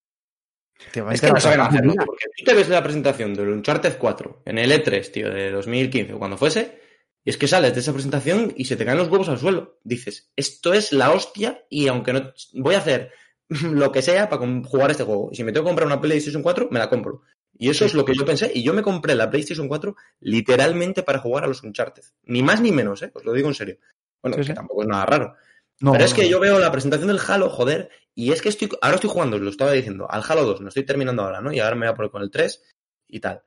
[1.11, 4.59] Es que no saben hacerlo, porque tú te ves la presentación del Uncharted 4 en
[4.59, 6.81] el E3, tío, de 2015 o cuando fuese,
[7.25, 9.81] y es que sales de esa presentación y se te caen los huevos al suelo.
[9.83, 13.11] Dices, esto es la hostia y aunque no voy a hacer
[13.49, 15.31] lo que sea para jugar este juego.
[15.33, 17.23] Y si me tengo que comprar una PlayStation 4, me la compro.
[17.59, 18.53] Y eso es lo que yo pensé.
[18.55, 22.05] Y yo me compré la PlayStation 4 literalmente para jugar a los Uncharted.
[22.25, 23.11] Ni más ni menos, ¿eh?
[23.13, 23.79] Os lo digo en serio.
[24.23, 25.35] Bueno, Sí, que tampoco es nada raro.
[25.81, 26.29] No, Pero es que no.
[26.29, 29.43] yo veo la presentación del Halo, joder, y es que estoy, ahora estoy jugando, os
[29.43, 31.53] lo estaba diciendo, al Halo 2, no estoy terminando ahora, ¿no?
[31.53, 32.63] Y ahora me voy a poner con el 3
[33.09, 33.43] y tal.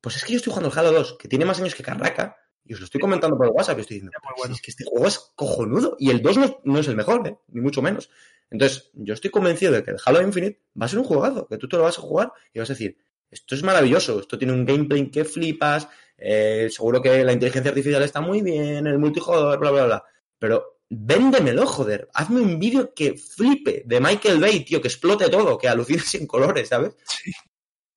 [0.00, 2.36] Pues es que yo estoy jugando al Halo 2, que tiene más años que Carraca,
[2.64, 4.54] y os lo estoy comentando por el WhatsApp, y estoy diciendo, muy "Pero bueno.
[4.54, 7.28] si es que este juego es cojonudo, y el 2 no, no es el mejor,
[7.28, 7.36] ¿eh?
[7.48, 8.08] Ni mucho menos.
[8.50, 11.58] Entonces, yo estoy convencido de que el Halo Infinite va a ser un juegazo, que
[11.58, 12.96] tú te lo vas a jugar y vas a decir,
[13.30, 18.02] esto es maravilloso, esto tiene un gameplay que flipas, eh, seguro que la inteligencia artificial
[18.02, 20.04] está muy bien, el multijugador, bla, bla, bla.
[20.38, 22.08] Pero véndemelo, joder.
[22.14, 26.26] Hazme un vídeo que flipe de Michael Bay, tío, que explote todo, que alucine sin
[26.26, 26.96] colores, ¿sabes?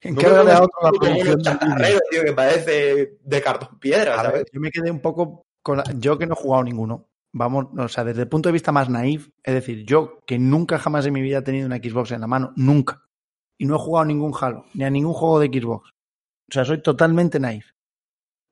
[0.02, 1.42] ¿En No qué me pongas otro la producción
[2.12, 4.46] tío, que parece de cartón piedra, A ver, ¿sabes?
[4.54, 7.10] yo me quedé un poco con la- yo que no he jugado ninguno.
[7.34, 10.80] Vamos, o sea, desde el punto de vista más naif, es decir, yo que nunca
[10.80, 13.04] jamás en mi vida he tenido una Xbox en la mano, nunca.
[13.60, 15.90] Y no he jugado a ningún Halo, ni a ningún juego de Xbox.
[15.90, 17.72] O sea, soy totalmente naif.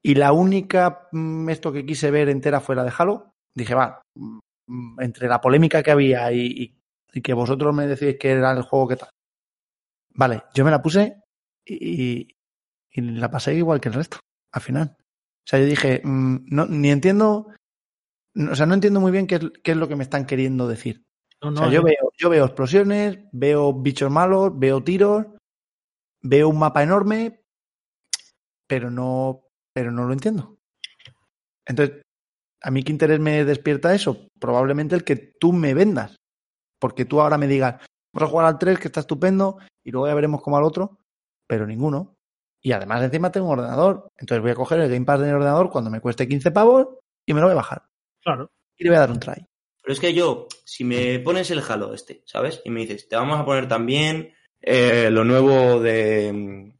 [0.03, 5.00] Y la única mm, esto que quise ver entera fuera de Halo, dije, va, mm,
[5.02, 6.76] entre la polémica que había y, y-
[7.13, 9.10] y que vosotros me decís que era el juego que tal.
[10.13, 11.22] Vale, yo me la puse
[11.65, 12.28] y,
[12.91, 14.20] y la pasé igual que el resto,
[14.52, 14.96] al final.
[15.00, 17.48] O sea, yo dije, mm, no, ni entiendo,
[18.34, 20.26] no- o sea, no entiendo muy bien qué es, qué es lo que me están
[20.26, 21.04] queriendo decir.
[21.41, 25.26] No, O no, sea, yo veo, yo veo explosiones, veo bichos malos, veo tiros,
[26.22, 27.41] veo un mapa enorme,
[28.68, 30.58] pero no, pero no lo entiendo.
[31.65, 32.02] Entonces,
[32.65, 34.28] ¿a mí qué interés me despierta eso?
[34.39, 36.15] Probablemente el que tú me vendas.
[36.80, 37.75] Porque tú ahora me digas,
[38.12, 40.97] vamos a jugar al 3, que está estupendo, y luego ya veremos cómo al otro,
[41.47, 42.15] pero ninguno.
[42.63, 44.08] Y además encima tengo un ordenador.
[44.17, 46.88] Entonces voy a coger el Game Pass del ordenador cuando me cueste 15 pavos
[47.23, 47.84] y me lo voy a bajar.
[48.23, 48.51] Claro.
[48.75, 49.45] Y le voy a dar un try.
[49.84, 52.63] Pero es que yo, si me pones el Halo este, ¿sabes?
[52.65, 56.75] Y me dices, te vamos a poner también eh, lo nuevo de...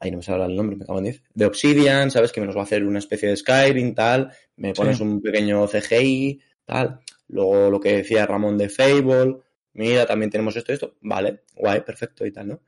[0.00, 1.22] Ahí no me sale el nombre, me acabo de decir.
[1.34, 2.30] De Obsidian, ¿sabes?
[2.32, 4.32] Que nos va a hacer una especie de Skyrim, tal.
[4.56, 5.02] Me pones Sí.
[5.02, 7.00] un pequeño CGI, tal.
[7.28, 9.38] Luego lo que decía Ramón de Fable.
[9.74, 10.96] Mira, también tenemos esto y esto.
[11.00, 12.60] Vale, guay, perfecto y tal, ¿no?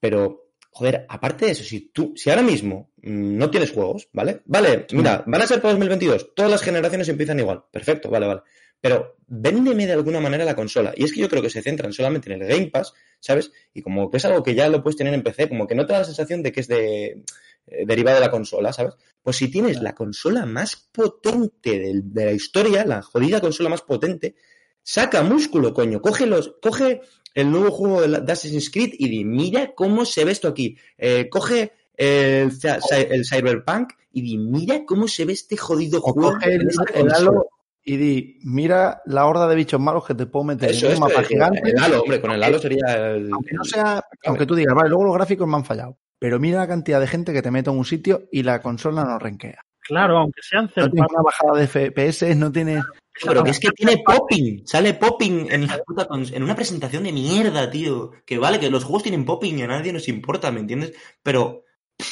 [0.00, 4.42] Pero, joder, aparte de eso, si tú, si ahora mismo mm, no tienes juegos, ¿vale?
[4.46, 8.40] Vale, mira, van a ser para 2022, todas las generaciones empiezan igual, perfecto, vale, vale.
[8.80, 10.92] Pero véndeme de alguna manera la consola.
[10.96, 13.50] Y es que yo creo que se centran solamente en el Game Pass, ¿sabes?
[13.74, 15.84] Y como que es algo que ya lo puedes tener en PC, como que no
[15.86, 17.24] te da la sensación de que es de
[17.70, 18.94] eh, derivado de la consola, ¿sabes?
[19.22, 23.82] Pues si tienes la consola más potente del- de la historia, la jodida consola más
[23.82, 24.36] potente,
[24.82, 27.02] saca músculo, coño, coge los, coge
[27.34, 30.48] el nuevo juego de, la- de Assassin's Creed y di, mira cómo se ve esto
[30.48, 30.78] aquí.
[30.96, 35.98] Eh, coge el, Cy- Cy- el Cyberpunk y di, mira cómo se ve este jodido
[35.98, 36.32] O juego.
[36.32, 37.16] coge el, el consola".
[37.16, 37.48] Halo
[37.88, 40.98] y di, mira la horda de bichos malos que te puedo meter Eso en es,
[40.98, 41.62] un mapa eh, gigante.
[41.64, 43.32] el Halo, hombre, con el Halo sería el...
[43.32, 45.96] Aunque no sea, aunque tú digas, vale, luego los gráficos me han fallado.
[46.18, 49.04] Pero mira la cantidad de gente que te mete en un sitio y la consola
[49.04, 49.64] no renquea.
[49.80, 52.82] Claro, aunque sean No third tiene una bajada de FPS, no tiene.
[53.24, 57.12] Pero que es que tiene popping, sale popping en la puta en una presentación de
[57.12, 58.10] mierda, tío.
[58.26, 60.92] Que vale, que los juegos tienen popping y a nadie nos importa, ¿me entiendes?
[61.22, 61.64] Pero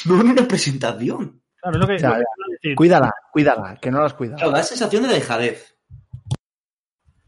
[0.07, 1.43] no en una presentación.
[1.61, 2.77] Claro, es lo que, lo decir.
[2.77, 4.37] Cuídala, cuídala, que no las cuidas.
[4.38, 5.77] Claro, da sensación de dejadez.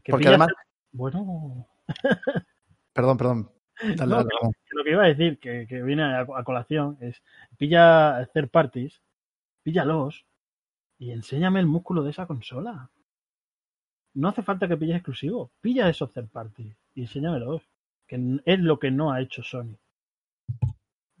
[0.03, 0.49] que Porque pillas- además.
[0.91, 1.67] Bueno,
[2.93, 3.51] Perdón, perdón.
[3.81, 4.53] Dale, No, dale, pero- perdón.
[4.65, 7.21] que lo que iba a decir, que, que viene a, a colación, es
[7.57, 9.01] pilla third parties,
[9.63, 10.25] píllalos
[10.97, 12.89] y enséñame el músculo de esa consola.
[14.15, 17.61] No hace falta que pilles exclusivo, pilla esos third parties y enséñamelos,
[18.07, 19.77] que es lo que no ha hecho Sony.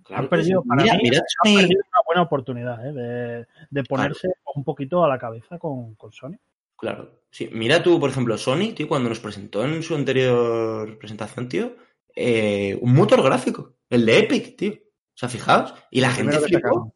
[0.09, 2.91] Claro, Han perdido, para mira, mí, mira, Han perdido una buena oportunidad ¿eh?
[2.93, 6.35] de, de ponerse un poquito a la cabeza con, con Sony.
[6.75, 7.21] Claro.
[7.31, 11.75] Sí, mira tú, por ejemplo, Sony, tío, cuando nos presentó en su anterior presentación, tío,
[12.15, 14.73] eh, un motor gráfico, el de Epic, tío.
[14.73, 15.73] O sea, fijaos.
[15.91, 16.95] Y la gente flipó.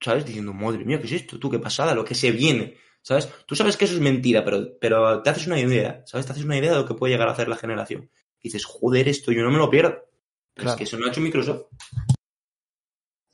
[0.00, 0.24] ¿sabes?
[0.24, 1.38] Diciendo, madre mía, ¿qué es esto?
[1.38, 2.76] Tú, qué pasada, lo que se viene.
[3.02, 3.28] ¿Sabes?
[3.46, 6.24] Tú sabes que eso es mentira, pero, pero te haces una idea, ¿sabes?
[6.24, 8.08] Te haces una idea de lo que puede llegar a hacer la generación.
[8.40, 9.90] Y dices, joder, esto yo no me lo pierdo.
[10.54, 10.70] Pero Claro.
[10.70, 11.64] es que eso no ha hecho Microsoft.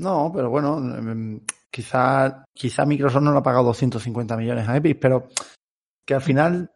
[0.01, 4.99] No, pero bueno, em, quizá, quizá Microsoft no le ha pagado 250 millones a Epic,
[5.01, 5.29] pero
[6.07, 6.71] que al final.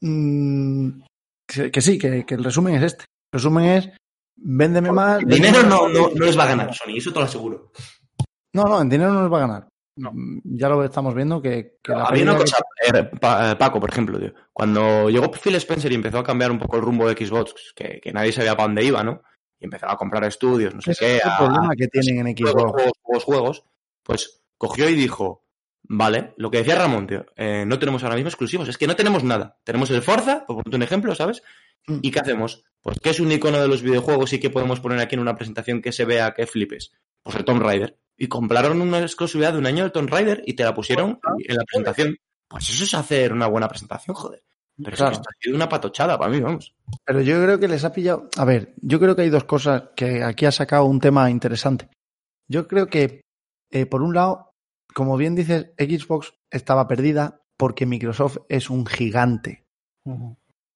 [0.00, 1.02] mm,
[1.46, 3.04] que, que sí, que, que el resumen es este.
[3.32, 3.90] El resumen es:
[4.36, 5.18] véndeme más.
[5.26, 7.72] Dinero no, no, no les va a ganar Sony, eso te lo aseguro.
[8.54, 9.68] No, no, en dinero no nos va a ganar.
[9.96, 10.12] No.
[10.12, 13.90] Mm, Ya lo estamos viendo que, que la Había una cosa, eh, eh, Paco, por
[13.90, 14.32] ejemplo, tío.
[14.52, 18.00] Cuando llegó Phil Spencer y empezó a cambiar un poco el rumbo de Xbox, que,
[18.00, 19.22] que nadie sabía para dónde iba, ¿no?
[19.60, 22.36] Y empezaba a comprar estudios, no sé qué, es el a- problema que tienen en
[22.36, 22.52] Xbox.
[22.72, 23.64] juegos, juegos, juegos,
[24.02, 25.44] pues cogió y dijo,
[25.82, 28.96] vale, lo que decía Ramón, tío, eh, no tenemos ahora mismo exclusivos, es que no
[28.96, 29.58] tenemos nada.
[29.64, 31.42] Tenemos el Forza, por ponerte un ejemplo, ¿sabes?
[31.86, 31.98] Mm.
[32.02, 32.64] ¿Y qué hacemos?
[32.80, 35.36] Pues que es un icono de los videojuegos y que podemos poner aquí en una
[35.36, 36.92] presentación que se vea que flipes.
[37.22, 37.98] Pues el Tomb Raider.
[38.16, 41.56] Y compraron una exclusividad de un año del Tomb Raider y te la pusieron en
[41.56, 42.16] la presentación.
[42.48, 44.42] Pues eso es hacer una buena presentación, joder.
[44.82, 45.12] Pero Claro.
[45.12, 46.74] es que esto ha sido una patochada para mí, vamos.
[47.04, 48.28] Pero yo creo que les ha pillado.
[48.36, 51.88] A ver, yo creo que hay dos cosas que aquí ha sacado un tema interesante.
[52.48, 53.20] Yo creo que,
[53.70, 54.52] eh, por un lado,
[54.94, 59.64] como bien dices, Xbox estaba perdida porque Microsoft es un gigante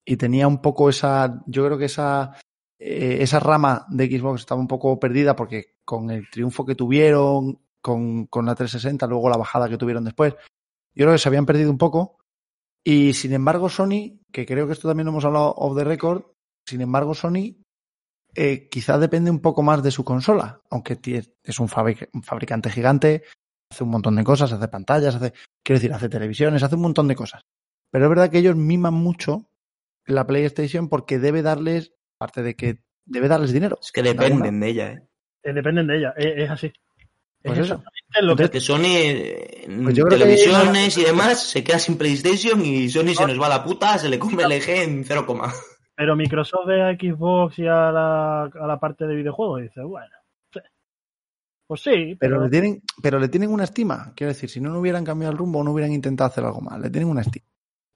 [0.05, 1.43] y tenía un poco esa.
[1.47, 2.37] Yo creo que esa.
[2.79, 7.59] eh, esa rama de Xbox estaba un poco perdida porque con el triunfo que tuvieron,
[7.81, 10.35] con, con la 360, luego la bajada que tuvieron después,
[10.95, 12.19] yo creo que se habían perdido un poco.
[12.85, 16.25] Y sin embargo, Sony, que creo que esto también lo hemos hablado off the record,
[16.69, 17.57] sin embargo, Sony
[18.35, 20.99] eh, quizás depende un poco más de su consola, aunque
[21.43, 23.23] es un, fabric- un fabricante gigante,
[23.71, 25.33] hace un montón de cosas, hace pantallas, hace,
[25.65, 27.43] quiero decir, hace televisiones, hace un montón de cosas.
[27.91, 29.49] Pero es verdad que ellos miman mucho
[30.07, 33.79] la PlayStation porque debe darles, aparte de que debe darles dinero.
[33.81, 35.09] Es que dependen de ella, ¿eh?
[35.45, 36.73] Eh, dependen de ella, eh, es así.
[37.45, 37.75] Pues es eso.
[37.75, 41.79] exactamente lo que Que Sony, eh, Pues yo creo que- televisiones y demás, se queda
[41.79, 44.83] sin PlayStation y Sony se nos va a la puta, se le come el eje
[44.83, 45.27] en 0,
[45.97, 49.83] Pero Microsoft ve a Xbox y a la, a la parte de videojuegos y dice,
[49.83, 50.09] bueno,
[51.67, 54.13] pues sí, Pero pero, le tienen, pero le tienen una estima.
[54.15, 56.79] Quiero decir, si no, no hubieran cambiado el rumbo, no hubieran intentado hacer algo más.
[56.79, 57.47] Le tienen una estima.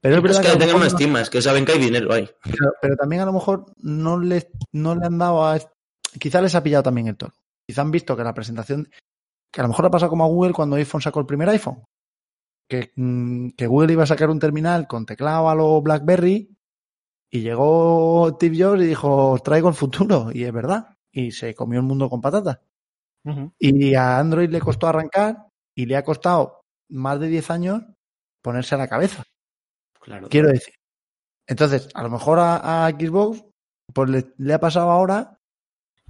[0.01, 1.73] Pero es es verdad que a le tengan una no- estima, es que saben que
[1.73, 2.29] hay dinero ahí.
[2.45, 5.59] pero, pero también a lo mejor no le, no le han dado a.
[6.19, 7.35] Quizá les ha pillado también el tono.
[7.67, 8.89] Quizá han visto que la presentación.
[9.53, 11.85] Que a lo mejor ha pasado como a Google cuando iPhone sacó el primer iPhone.
[12.69, 16.55] Que, mm, que Google iba a sacar un terminal con teclado a lo Blackberry.
[17.31, 20.31] Y llegó Steve Jobs y dijo: "Os traigo el futuro.
[20.33, 20.97] Y es verdad.
[21.13, 22.61] Y se comió el mundo con patatas.
[23.59, 27.83] Y a Android le costó arrancar y le ha costado más de 10 años
[28.43, 29.23] ponerse a la cabeza.
[30.01, 30.29] Claro.
[30.31, 30.75] Quiero decir.
[31.47, 33.45] Entonces, a lo mejor a, a Xbox
[33.93, 35.38] pues le, le ha pasado ahora,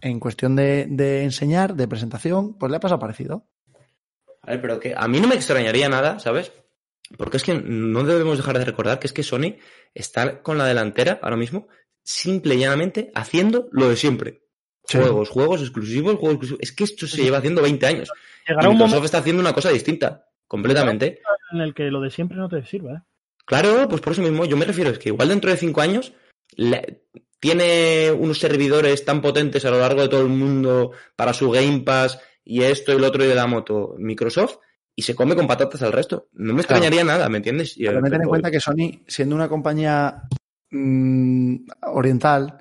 [0.01, 3.47] en cuestión de, de enseñar, de presentación, pues le ha pasado parecido.
[4.43, 6.53] A ver, pero que a mí no me extrañaría nada, ¿sabes?
[7.17, 9.57] Porque es que no debemos dejar de recordar que es que Sony
[9.95, 11.69] está con la delantera ahora mismo,
[12.03, 14.43] simple y llanamente haciendo lo de siempre.
[14.85, 14.99] Sí.
[14.99, 16.61] Juegos, juegos exclusivos, juegos exclusivos.
[16.63, 18.11] Es que esto se lleva haciendo 20 años.
[18.47, 21.21] Y llegará un Microsoft momento está haciendo una cosa distinta, completamente.
[21.53, 22.93] en el que lo de siempre no te sirve.
[22.93, 23.03] ¿eh?
[23.45, 26.13] Claro, pues por eso mismo yo me refiero, es que igual dentro de 5 años
[26.57, 26.83] la-
[27.41, 31.81] tiene unos servidores tan potentes a lo largo de todo el mundo para su Game
[31.81, 34.57] Pass y esto y lo otro y de la moto Microsoft
[34.97, 36.29] y se come con patatas al resto.
[36.33, 37.77] No me extrañaría nada, ¿me entiendes?
[37.91, 40.23] Pero ten en cuenta que Sony, siendo una compañía
[40.73, 41.57] mm,
[41.93, 42.61] oriental,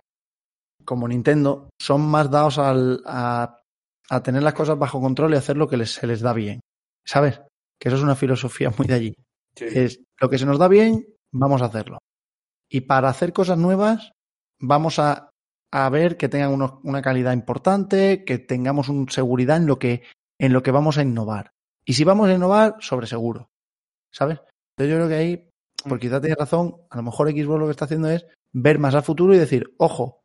[0.85, 3.57] como Nintendo, son más dados al- a,
[4.09, 6.59] a tener las cosas bajo control y hacer lo que les- se les da bien.
[7.05, 7.41] ¿Sabes?
[7.79, 9.13] Que eso es una filosofía muy de allí.
[9.83, 11.97] Es lo que se nos da bien, vamos a hacerlo.
[12.69, 14.11] Y para hacer cosas nuevas,
[14.59, 15.29] vamos a,
[15.71, 20.03] a ver que tengan unos- una calidad importante, que tengamos un seguridad en lo que,
[20.39, 21.51] en lo que vamos a innovar.
[21.85, 23.49] Y si vamos a innovar, sobre seguro.
[24.13, 24.39] ¿Sabes?
[24.77, 25.49] Entonces yo creo que ahí,
[25.87, 28.95] por quizá tienes razón, a lo mejor Xbox lo que está haciendo es ver más
[28.95, 30.21] al futuro y decir, ojo,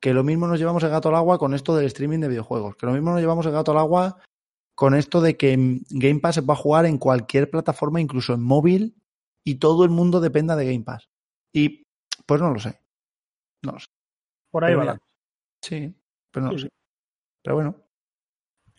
[0.00, 2.76] que lo mismo nos llevamos el gato al agua con esto del streaming de videojuegos,
[2.76, 4.18] que lo mismo nos llevamos el gato al agua
[4.74, 8.42] con esto de que mm, Game Pass va a jugar en cualquier plataforma, incluso en
[8.42, 8.96] móvil,
[9.44, 11.06] y todo el mundo dependa de Game Pass.
[11.54, 11.84] Y
[12.26, 12.80] pues no lo sé.
[13.66, 13.86] No lo sé.
[14.50, 14.98] Por ahí Pero va mira, la
[15.62, 15.94] Sí,
[16.30, 16.68] pero no lo sé.
[17.42, 17.82] Pero bueno.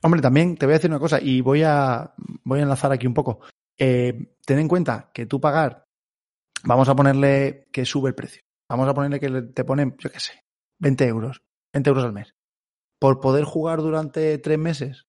[0.03, 2.13] Hombre, también te voy a decir una cosa y voy a,
[2.43, 3.39] voy a enlazar aquí un poco.
[3.77, 5.83] Eh, ten en cuenta que tú pagar,
[6.63, 8.41] vamos a ponerle que sube el precio.
[8.69, 10.41] Vamos a ponerle que le- te ponen, yo qué sé,
[10.79, 11.41] 20 euros.
[11.73, 12.33] 20 euros al mes.
[12.99, 15.03] Por poder jugar durante tres meses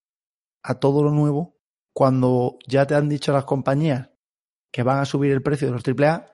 [0.63, 1.57] a todo lo nuevo,
[1.95, 4.11] cuando ya te han dicho las compañías
[4.73, 6.33] que van a subir el precio de los AAA,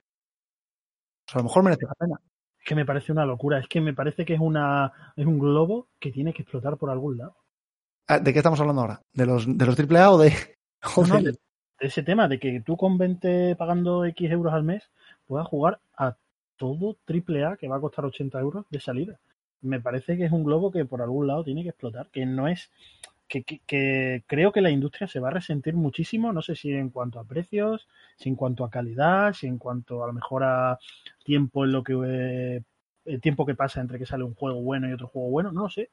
[1.25, 2.21] pues a lo mejor merece la pena.
[2.65, 3.59] Es que me parece una locura.
[3.59, 6.89] Es que me parece que es una es un globo que tiene que explotar por
[6.89, 7.35] algún lado.
[8.07, 9.01] Ah, ¿De qué estamos hablando ahora?
[9.13, 10.33] ¿De los, de los AAA o de,
[10.97, 14.51] No, no, del- de, de ese tema de que tú con 20 pagando X euros
[14.51, 14.89] al mes
[15.27, 16.15] puedas jugar a
[16.57, 19.19] todo AAA que va a costar 80 euros de salida.
[19.61, 22.47] Me parece que es un globo que por algún lado tiene que explotar, que no
[22.47, 22.71] es
[23.27, 26.71] que, que- que creo que la industria se va a resentir muchísimo, no sé si
[26.73, 30.43] en cuanto a precios, si en cuanto a calidad, si en cuanto a lo mejor
[30.43, 30.77] a
[31.23, 32.63] tiempo en lo que eh,
[33.05, 35.63] el tiempo que pasa entre que sale un juego bueno y otro juego bueno, no
[35.63, 35.89] lo sé,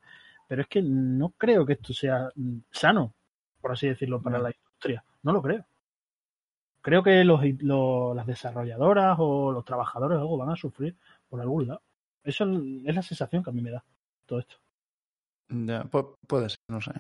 [0.48, 3.14] pero es que no creo que esto sea mm, sano,
[3.60, 4.44] por así decirlo, para No.
[4.44, 5.64] la industria, no lo creo.
[6.82, 10.94] Creo que los, los- las desarrolladoras o los trabajadores o algo van a sufrir
[11.30, 11.82] por algún lado.
[12.24, 13.82] Eso es la sensación que a mí me da
[14.26, 14.56] todo esto.
[15.68, 16.92] Ya, pu- puede ser, no sé.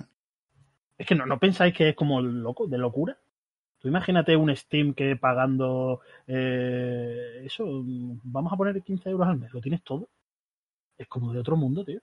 [0.98, 3.18] Es que no, no pensáis que es como loco, de locura.
[3.78, 9.52] Tú imagínate un Steam que pagando eh, eso, vamos a poner 15 euros al mes,
[9.52, 10.08] lo tienes todo.
[10.96, 12.00] Es como de otro mundo, tío.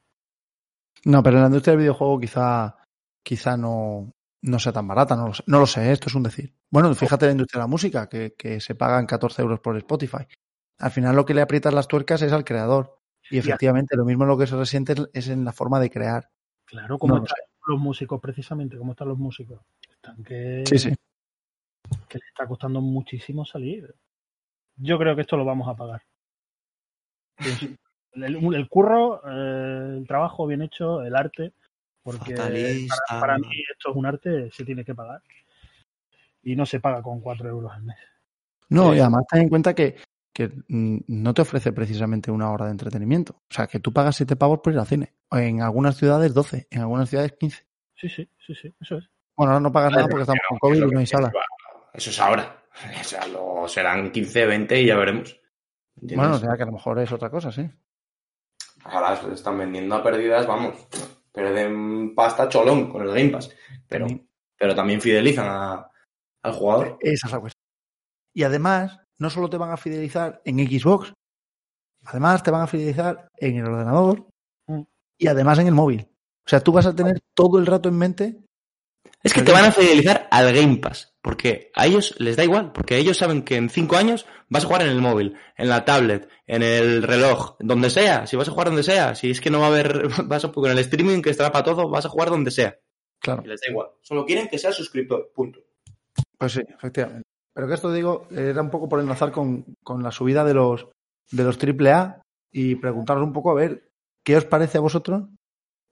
[1.06, 2.76] No, pero en la industria del videojuego quizá,
[3.24, 4.12] quizá no,
[4.42, 5.44] no sea tan barata, no lo sé.
[5.48, 6.54] No lo sé, esto es un decir.
[6.70, 9.78] Bueno, fíjate en la industria de la música, que, que se pagan 14 euros por
[9.78, 10.28] Spotify.
[10.80, 13.00] Al final lo que le aprietas las tuercas es al creador.
[13.30, 13.40] Y Ya.
[13.42, 16.30] efectivamente, lo mismo lo que se resiente es- en la forma de crear.
[16.66, 19.62] Claro, como No lo están los músicos, precisamente, como están los músicos.
[19.90, 20.90] Están que, Sí, sí.
[22.08, 23.94] que les está costando muchísimo salir.
[24.78, 26.02] Yo creo que esto lo vamos a pagar.
[28.14, 31.54] El, el curro, eh, el trabajo bien hecho, el arte,
[32.04, 32.50] porque para,
[33.20, 35.22] para mí esto es un arte, se tiene que pagar.
[36.44, 37.98] Y no se paga con 4 euros al mes.
[38.70, 39.98] No, y además ten en cuenta que,
[40.34, 43.34] que no te ofrece precisamente una hora de entretenimiento.
[43.50, 45.16] O sea, que tú pagas 7 pavos por ir al cine.
[45.32, 47.66] En algunas ciudades 12, en algunas ciudades 15.
[47.96, 49.10] Sí, sí, sí, sí, eso es.
[49.36, 51.32] Bueno, ahora no pagas nada porque estamos con COVID y no hay sala.
[51.94, 52.64] Eso es ahora.
[53.00, 55.40] O sea, lo serán 15, 20 y ya veremos.
[55.96, 56.18] ¿Entiendes?
[56.18, 57.70] Bueno, o sea, que a lo mejor es otra cosa, sí.
[58.84, 60.88] Ahora se están vendiendo a pérdidas, vamos.
[61.34, 63.54] Pierden pasta cholón con el Game Pass.
[63.88, 64.26] Pero Sí.
[64.58, 65.90] pero también fidelizan a-
[66.44, 66.98] al jugador.
[67.02, 67.64] Esa es la cuestión.
[68.34, 71.14] Y además, no solo te van a fidelizar en Xbox,
[72.06, 74.26] además te van a fidelizar en el ordenador
[74.68, 74.82] Mm.
[75.18, 76.08] y además en el móvil.
[76.46, 78.40] O sea, tú vas a tener todo el rato en mente.
[79.24, 82.72] Es que te van a fidelizar al Game Pass, porque a ellos les da igual,
[82.72, 85.84] porque ellos saben que en cinco años vas a jugar en el móvil, en la
[85.86, 89.50] tablet, en el reloj, donde sea, si vas a jugar donde sea, si es que
[89.50, 92.10] no va a haber, vas a con el streaming que estará para todo, vas a
[92.10, 92.78] jugar donde sea.
[93.20, 93.88] Claro, Y les da igual.
[94.02, 95.60] Solo quieren que seas suscriptor, punto.
[96.38, 97.28] pues sí, efectivamente.
[97.54, 100.88] Pero que esto digo, era un poco por enlazar con, con la subida de los
[101.32, 102.22] de los AAA
[102.52, 103.90] y preguntaros un poco a ver
[104.24, 105.28] qué os parece a vosotros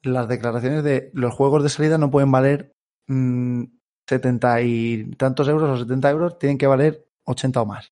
[0.03, 2.71] las declaraciones de los juegos de salida no pueden valer
[3.07, 3.63] mm,
[4.07, 7.91] 70 y tantos euros o 70 euros, tienen que valer 80 o más.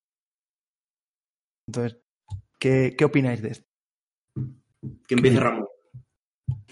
[1.68, 2.00] Entonces,
[2.60, 3.66] ¿qué, qué opináis de esto?
[5.08, 5.68] Que empiece Ramón.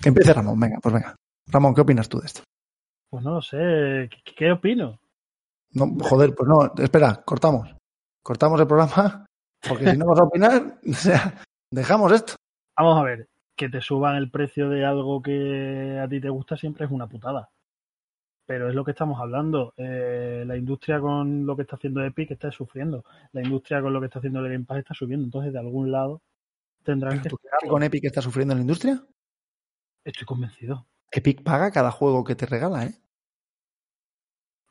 [0.01, 1.15] Que empiece Ramón, venga, pues venga.
[1.47, 2.43] Ramón, ¿qué opinas tú de esto?
[3.09, 4.09] Pues no lo sé.
[4.09, 4.99] ¿Qué, qué opino?
[5.73, 7.75] No, joder, pues no, espera, cortamos.
[8.21, 9.25] Cortamos el programa,
[9.67, 12.35] porque si no vas a opinar, o sea, dejamos esto.
[12.77, 13.27] Vamos a ver.
[13.55, 17.07] Que te suban el precio de algo que a ti te gusta siempre es una
[17.07, 17.49] putada.
[18.45, 19.73] Pero es lo que estamos hablando.
[19.77, 23.05] Eh, la industria con lo que está haciendo Epic está sufriendo.
[23.31, 25.23] La industria con lo que está haciendo el Game Pass está subiendo.
[25.23, 26.21] Entonces, de algún lado
[26.83, 27.29] tendrán que...
[27.29, 29.01] ¿Tú crees que con Epic está sufriendo la industria?
[30.03, 30.87] Estoy convencido.
[31.11, 32.95] Epic paga cada juego que te regala, ¿eh?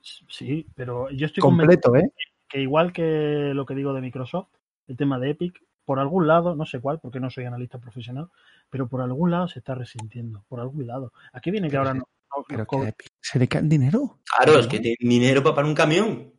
[0.03, 2.13] Sí, pero yo estoy convencido Completo, ¿eh?
[2.49, 4.49] que igual que lo que digo de Microsoft,
[4.89, 8.29] el tema de Epic, por algún lado, no sé cuál, porque no soy analista profesional,
[8.71, 11.13] pero por algún lado se está resintiendo, por algún lado.
[11.33, 13.69] Aquí viene que Pero ahora no, no- Pero que a Epic se le cae el
[13.69, 14.21] dinero.
[14.37, 16.33] Claro, es que tienen dinero para pagar un camión.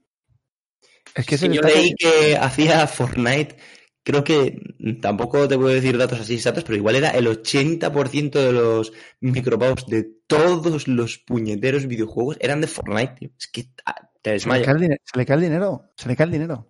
[1.16, 3.58] Es que Es se que le yo leí que hacía Fortnite,
[4.04, 4.62] creo que
[5.02, 9.88] tampoco te puedo decir datos así exactos, pero igual era el 80% de los micropagos
[9.88, 13.30] de todos los puñeteros videojuegos eran de Fortnite, tío.
[13.38, 14.76] Es que ah, te se le, cae desmayas.
[14.76, 15.92] el dinero, se le cae el dinero.
[15.96, 16.68] Se le cae el dinero.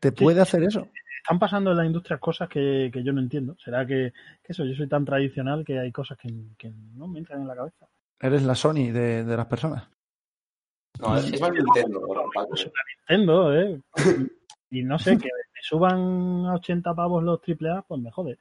[0.00, 0.88] Te puede hacer eso.
[1.22, 3.56] Están pasando en la industria cosas que, que yo no entiendo.
[3.62, 7.18] ¿Será que, que eso, yo soy tan tradicional que hay cosas que, que no me
[7.18, 7.86] entran en la cabeza?
[8.20, 9.88] Eres la Sony de, de las personas.
[11.00, 12.00] No, es, es más Nintendo.
[12.34, 12.54] Paco.
[13.06, 13.80] Entiendo, ¿eh?
[14.70, 18.38] Y no sé, que me suban a 80 pavos los AAA, pues me jode.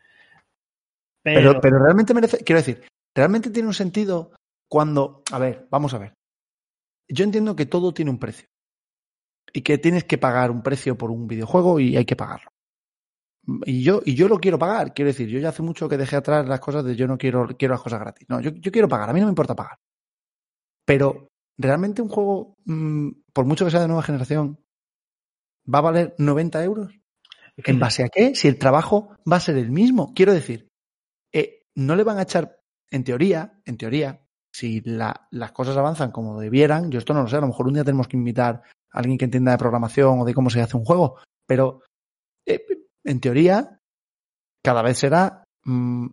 [1.24, 4.32] Pero, Pero, pero realmente merece, quiero decir, realmente tiene un sentido
[4.70, 6.14] cuando, a ver, vamos a ver.
[7.10, 8.48] Yo entiendo que todo tiene un precio
[9.54, 12.50] y que tienes que pagar un precio por un videojuego y hay que pagarlo.
[13.66, 16.18] Y yo, y yo lo quiero pagar, quiero decir, yo ya hace mucho que dejé
[16.18, 18.28] atrás las cosas de yo no quiero, quiero las cosas gratis.
[18.30, 19.80] No, yo, yo quiero pagar, a mí no me importa pagar.
[20.86, 24.60] Pero, ¿realmente un juego, mm, por mucho que sea de nueva generación,
[25.74, 26.94] va a valer 90 euros?
[27.58, 28.36] ¿En base a qué?
[28.36, 30.14] Si el trabajo va a ser el mismo.
[30.14, 30.68] Quiero decir,
[31.34, 32.60] eh, no le van a echar,
[32.92, 37.28] en teoría, en teoría, si la- las cosas avanzan como debieran, yo esto no lo
[37.28, 38.62] sé, a lo mejor un día tenemos que invitar
[38.92, 41.82] a alguien que entienda de programación o de cómo se hace un juego, pero
[42.46, 42.64] eh,
[43.04, 43.80] en teoría,
[44.64, 46.08] cada vez será mm,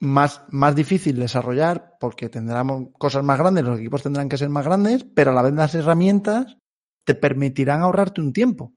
[0.00, 4.64] más, más difícil desarrollar porque tendremos cosas más grandes, los equipos tendrán que ser más
[4.64, 6.56] grandes, pero a la vez las herramientas
[7.08, 8.74] te permitirán ahorrarte un tiempo.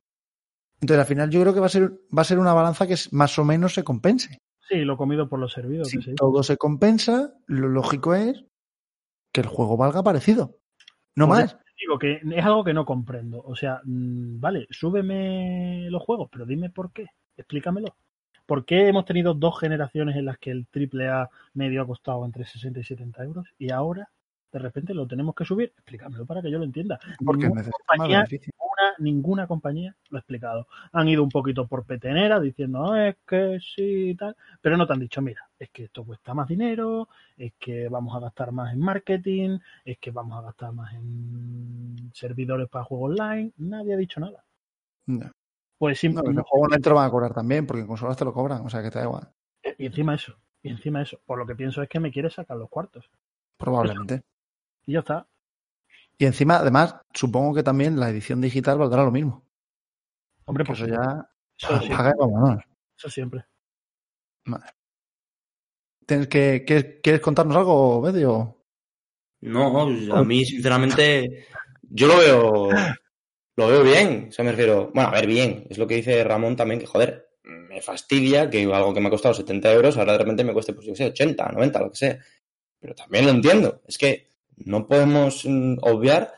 [0.80, 2.96] Entonces, al final, yo creo que va a ser, va a ser una balanza que
[3.12, 4.38] más o menos se compense.
[4.70, 5.90] sí, lo comido por los servidos.
[5.90, 8.46] Si todo se compensa, lo lógico es
[9.34, 10.60] que el juego valga parecido.
[11.14, 11.58] No Porque más.
[11.78, 13.44] Digo que es algo que no comprendo.
[13.46, 17.08] O sea, mm, vale, súbeme los juegos, pero dime por qué.
[17.36, 17.98] Explícamelo.
[18.46, 22.46] ¿Por qué hemos tenido dos generaciones en las que el AAA medio ha costado entre
[22.46, 24.10] 60 y 70 euros y ahora
[24.52, 25.70] de repente lo tenemos que subir?
[25.78, 27.00] Explícamelo para que yo lo entienda.
[27.24, 30.68] Porque Ninguna compañía, ninguna, ninguna compañía lo ha explicado.
[30.92, 34.86] Han ido un poquito por petenera diciendo, "Ah, es que sí y tal, pero no
[34.86, 38.52] te han dicho, mira, es que esto cuesta más dinero, es que vamos a gastar
[38.52, 43.52] más en marketing, es que vamos a gastar más en servidores para juegos online.
[43.58, 44.44] Nadie ha dicho nada.
[45.08, 45.32] No,
[45.78, 48.18] Pues sim- no, el juego online te lo van a cobrar también, porque en consolas
[48.18, 49.30] te lo cobran, o sea que te da igual.
[49.78, 51.20] y encima eso, y encima eso.
[51.26, 53.10] Por lo que pienso es que me quiere sacar los cuartos.
[53.58, 54.22] Probablemente.
[54.86, 55.28] Y ya está.
[56.18, 59.44] Y encima, además, supongo que también la edición digital valdrá lo mismo.
[60.46, 63.46] Hombre, pues eso ya eso, paga y eso siempre.
[66.06, 68.58] ¿Tienes que, ¿quieres, ¿Quieres contarnos algo, Bedio?
[69.42, 71.48] No, a mí, sinceramente,
[71.82, 72.70] yo lo veo,
[73.56, 74.28] lo veo bien.
[74.30, 75.66] O sea, me refiero, bueno, a ver, bien.
[75.70, 79.12] Es lo que dice Ramón también, que joder, me fastidia que algo que me ha
[79.12, 81.90] costado 70 euros ahora de repente me cueste, pues yo qué sé, 80, 90, lo
[81.90, 82.20] que sea.
[82.80, 83.82] Pero también lo entiendo.
[83.88, 84.31] Es que
[84.66, 86.34] no podemos mm, obviar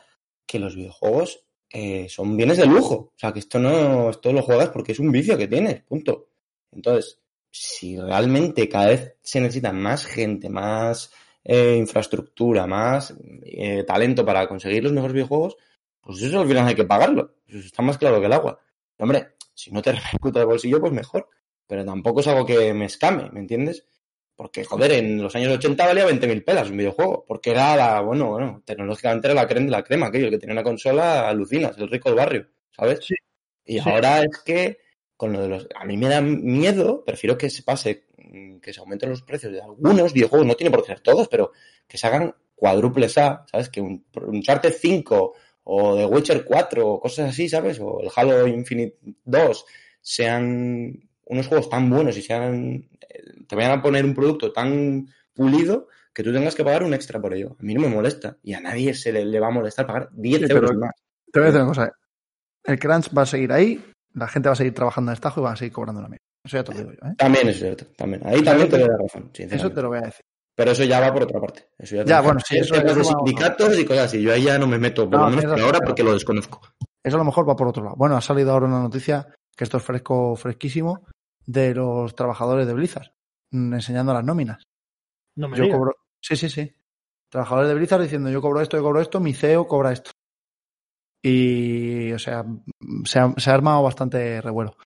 [0.46, 2.94] que los videojuegos eh, son bienes de lujo.
[2.94, 6.28] O sea, que esto no, esto lo juegas porque es un vicio que tienes, punto.
[6.70, 7.20] Entonces,
[7.50, 11.12] si realmente cada vez se necesita más gente, más
[11.42, 15.56] eh, infraestructura, más eh, talento para conseguir los mejores videojuegos,
[16.00, 17.36] pues eso al final hay que pagarlo.
[17.46, 18.58] Eso está más claro que el agua.
[18.98, 21.28] Hombre, si no te repercute el bolsillo, pues mejor.
[21.66, 23.86] Pero tampoco es algo que me escame, ¿me entiendes?
[24.36, 27.24] Porque, joder, en los años 80 valía 20.000 pelas un videojuego.
[27.26, 30.26] Porque era la, bueno, bueno, tecnológicamente era la crema de la crema, aquello.
[30.26, 33.00] El que tenía una consola, alucinas, el rico del barrio, ¿sabes?
[33.04, 33.14] Sí.
[33.64, 33.88] Y Sí.
[33.88, 34.78] ahora es que,
[35.16, 35.68] con lo de los.
[35.76, 38.06] A mí me da miedo, prefiero que se pase,
[38.60, 41.52] que se aumenten los precios de algunos videojuegos, no tiene por qué ser todos, pero
[41.86, 43.68] que se hagan cuádruples A, ¿sabes?
[43.68, 47.78] Que un, un Uncharted 5 o The Witcher 4 o cosas así, ¿sabes?
[47.80, 49.64] O el Halo Infinite 2
[50.00, 52.88] sean unos juegos tan buenos y sean
[53.46, 57.20] te vayan a poner un producto tan pulido que tú tengas que pagar un extra
[57.20, 57.56] por ello.
[57.58, 60.08] A mí no me molesta y a nadie se le, le va a molestar pagar
[60.12, 60.92] 10 Sí, euros pero- más.
[61.32, 61.92] Te voy a decir una cosa.
[62.64, 63.84] El crunch va a seguir ahí,
[64.14, 66.24] la gente va a seguir trabajando en estajo y van a seguir cobrando la misma.
[66.44, 67.14] Eso ya te lo digo yo, ¿eh?
[67.18, 68.22] También es cierto, también.
[68.26, 70.24] Ahí también te- doy la razón, Eso te lo voy a decir.
[70.56, 71.66] Pero eso ya va por otra parte.
[71.76, 74.22] Eso ya, Ya, bueno, sí, eso- de eso va- sindicatos y cosas así.
[74.22, 76.60] Yo ahí ya no me meto, por No, lo menos por ahora, porque lo desconozco.
[77.02, 77.96] Eso a lo mejor va por otro lado.
[77.96, 81.06] Bueno, ha salido ahora una noticia, que esto es fresco, fresquísimo,
[81.46, 83.12] de los trabajadores de Blizzard,
[83.50, 84.62] mm, enseñando las nóminas.
[85.36, 85.96] No me Yo cobro.
[86.20, 86.74] Sí, sí, sí.
[87.28, 90.12] Trabajadores de Blizzard diciendo yo cobro esto, yo cobro esto, mi CEO cobra esto.
[91.22, 92.44] Y, o sea,
[93.04, 94.76] se ha, se ha armado bastante revuelo.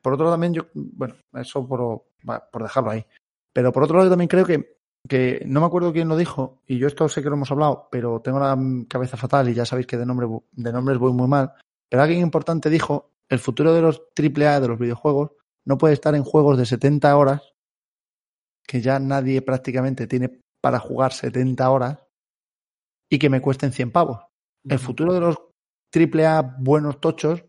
[0.00, 2.04] Por otro lado, también yo, bueno, eso por,
[2.50, 3.06] por dejarlo ahí.
[3.52, 4.78] Pero por otro lado, yo también creo que,
[5.08, 7.88] que no me acuerdo quién lo dijo, y yo esto sé que lo hemos hablado,
[7.90, 11.12] pero tengo la mm, cabeza fatal y ya sabéis que de, nombre, de nombres voy
[11.12, 11.52] muy mal.
[11.88, 15.32] Pero alguien importante dijo, el futuro de los AAA, de los videojuegos,
[15.66, 17.42] no puede estar en juegos de 70 horas
[18.66, 21.98] que ya nadie prácticamente tiene para jugar 70 horas
[23.10, 24.20] y que me cuesten 100 pavos.
[24.64, 25.36] El futuro de los
[25.92, 27.44] AAA buenos tochos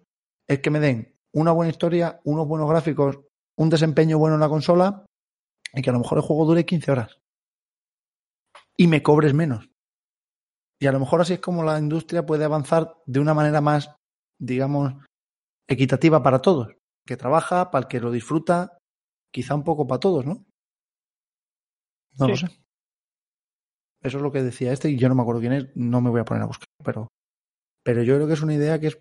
[0.48, 3.20] es que me den una buena historia, unos buenos gráficos,
[3.58, 5.06] un desempeño bueno en la consola
[5.74, 7.18] y que a lo mejor el juego dure 15 horas.
[8.78, 9.70] Y me cobres menos.
[10.82, 13.96] Y a lo mejor así es como la industria puede avanzar de una manera más,
[14.40, 14.94] digamos,
[15.68, 16.76] equitativa para todos.
[17.06, 18.78] Que trabaja, para el que lo disfruta,
[19.32, 20.46] quizá un poco para todos, ¿no?
[22.20, 22.48] No lo sé.
[24.02, 26.10] Eso es lo que decía este y yo no me acuerdo quién es, no me
[26.10, 27.08] voy a poner a buscar, pero,
[27.84, 29.00] pero yo creo que es una idea que es,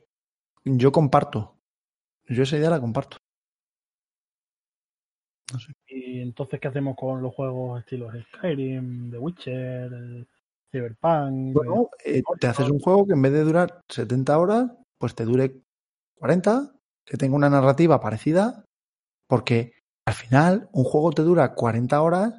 [0.65, 1.59] yo comparto.
[2.29, 3.17] Yo esa idea la comparto.
[5.53, 5.73] No sé.
[5.89, 10.27] Y entonces, ¿qué hacemos con los juegos estilos Skyrim, The Witcher,
[10.71, 11.53] Cyberpunk?
[11.53, 15.25] Bueno, eh, te haces un juego que en vez de durar 70 horas, pues te
[15.25, 15.61] dure
[16.15, 16.73] 40,
[17.05, 18.65] que tenga una narrativa parecida,
[19.29, 19.73] porque
[20.07, 22.35] al final un juego te dura 40 horas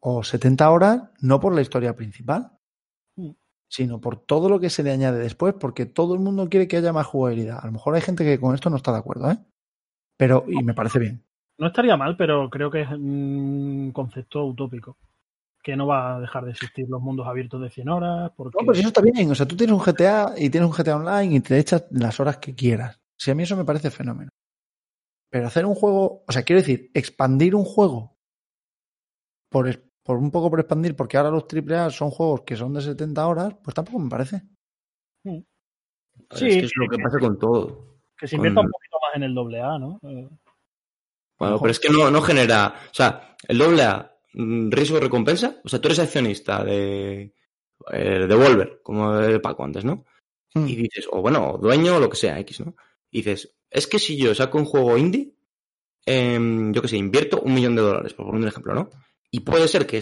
[0.00, 2.52] o 70 horas no por la historia principal,
[3.16, 3.30] Mm.
[3.68, 6.76] sino por todo lo que se le añade después, porque todo el mundo quiere que
[6.76, 7.58] haya más jugabilidad.
[7.62, 9.38] A lo mejor hay gente que con esto no está de acuerdo, ¿eh?
[10.18, 11.24] Pero, y me parece bien.
[11.58, 14.98] No estaría mal, pero creo que es un concepto utópico.
[15.62, 18.30] Que no va a dejar de existir los mundos abiertos de 100 horas.
[18.36, 18.56] Porque...
[18.58, 19.30] No, pero eso está bien.
[19.30, 22.20] O sea, tú tienes un GTA y tienes un GTA Online y te echas las
[22.20, 23.00] horas que quieras.
[23.18, 24.30] Si a mí eso me parece fenómeno.
[25.30, 28.16] Pero hacer un juego, o sea, quiero decir, expandir un juego
[29.50, 29.68] por,
[30.02, 33.26] por un poco por expandir, porque ahora los AAA son juegos que son de 70
[33.26, 34.42] horas, pues tampoco me parece.
[36.30, 37.96] Sí, es que es lo que pasa con todo.
[38.18, 40.00] que se invierta con- un poquito más en el doble A, ¿no?
[40.02, 40.28] Eh,
[41.38, 42.74] Bueno, pero es que no, no genera.
[42.90, 45.60] O sea, el doble A, mm, riesgo-recompensa.
[45.64, 47.34] O sea, tú eres accionista de.
[47.92, 50.04] eh, de Volver, como de Paco antes, ¿no?
[50.54, 50.66] Hmm.
[50.66, 52.74] Y dices, o bueno, dueño o lo que sea, X, ¿no?
[53.10, 55.32] Dices, es que si yo saco un juego indie,
[56.04, 58.90] em, yo que sé, invierto un millón de dólares, por poner un ejemplo, ¿no?
[59.30, 60.00] Y puede ser que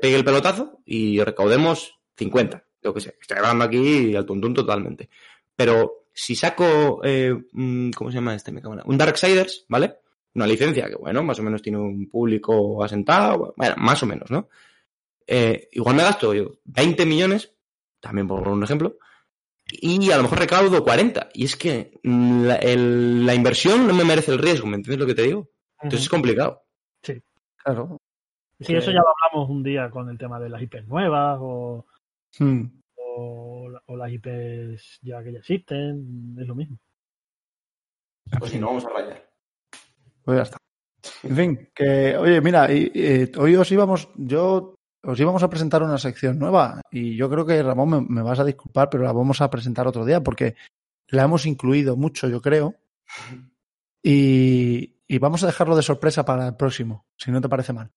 [0.00, 3.16] pegue el pelotazo y recaudemos 50, yo que sé.
[3.20, 5.10] Estoy hablando aquí al tuntún totalmente.
[5.56, 8.52] Pero si saco, eh, mm, ¿cómo se llama este?
[8.52, 9.96] Me Un Darksiders, ¿vale?
[10.34, 14.30] Una licencia que, bueno, más o menos tiene un público asentado, bueno, más o menos,
[14.30, 14.48] ¿no?
[15.26, 17.52] Eh, igual me gasto yo 20 millones,
[18.00, 18.98] también por un ejemplo,
[19.72, 21.28] y a lo mejor recaudo 40.
[21.34, 25.06] Y es que la, el- la inversión no me merece el riesgo, ¿me entiendes lo
[25.06, 25.48] que te digo?
[25.82, 26.62] Entonces es complicado.
[27.62, 27.98] Claro.
[28.60, 31.86] Sí, eso ya lo hablamos un día con el tema de las IPs nuevas o,
[32.38, 32.62] Hmm.
[32.96, 36.36] o, o las IPs ya que ya existen.
[36.40, 36.78] Es lo mismo.
[38.38, 39.28] Pues si no, vamos a rayar.
[40.22, 40.56] Pues ya está.
[41.22, 45.82] En fin, que, oye, mira, y- y, hoy os íbamos, yo os íbamos a presentar
[45.82, 49.12] una sección nueva y yo creo que Ramón me, me vas a disculpar, pero la
[49.12, 50.56] vamos a presentar otro día porque
[51.08, 52.74] la hemos incluido mucho, yo creo,
[54.02, 57.90] y, y vamos a dejarlo de sorpresa para el próximo, si no te parece mal.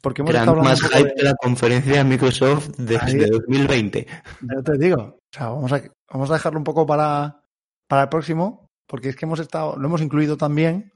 [0.00, 3.30] Porque hemos hablando más hype de- que la conferencia de Microsoft desde Ahí.
[3.30, 4.06] 2020.
[4.42, 4.96] Ya te digo.
[5.02, 7.42] O sea, vamos a, vamos a dejarlo un poco para,
[7.88, 10.92] para el próximo, porque es que hemos estado, lo hemos incluido también,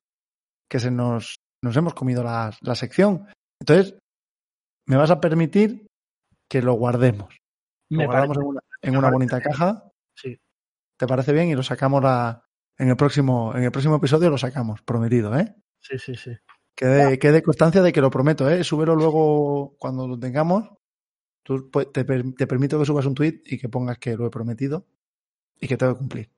[0.70, 3.26] que se nos, nos hemos comido la, la sección.
[3.60, 3.97] Entonces,
[4.88, 5.86] me vas a permitir
[6.48, 7.38] que lo guardemos.
[7.90, 9.90] Lo Me guardamos parece- en una, en una bonita caja.
[10.14, 10.38] Sí.
[10.96, 11.48] ¿Te parece bien?
[11.48, 12.44] Y lo sacamos la-
[12.78, 15.54] en el próximo, en el próximo episodio lo sacamos, prometido, ¿eh?
[15.80, 16.32] Sí, sí, sí.
[16.74, 18.62] Quede, quede constancia de que lo prometo, ¿eh?
[18.62, 20.70] Súbelo luego cuando lo tengamos.
[21.42, 24.26] Tú, pues, te, per- te permito que subas un tweet y que pongas que lo
[24.26, 24.86] he prometido
[25.60, 26.30] y que tengo que cumplir.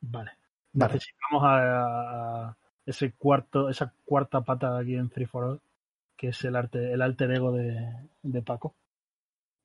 [0.00, 0.30] Vale.
[0.72, 0.94] Vale.
[0.94, 2.56] Necesitamos a, a
[2.86, 5.60] ese cuarto, esa cuarta pata aquí en Free for All,
[6.22, 7.84] que es el arte, el alter ego de,
[8.22, 8.76] de Paco.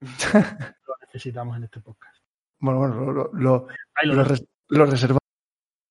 [0.34, 2.18] lo necesitamos en este podcast.
[2.60, 3.68] Bueno, bueno, lo, lo-
[4.04, 4.44] lo- res-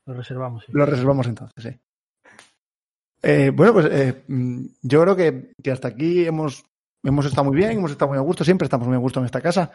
[0.07, 0.73] reservamos, sí.
[0.73, 1.81] lo reservamos entonces, sí.
[3.23, 6.65] Eh, bueno, pues eh, mm, yo creo que, que hasta aquí hemos,
[7.05, 9.27] hemos estado muy bien, hemos estado muy a gusto, siempre estamos muy a gusto en
[9.27, 9.71] esta casa.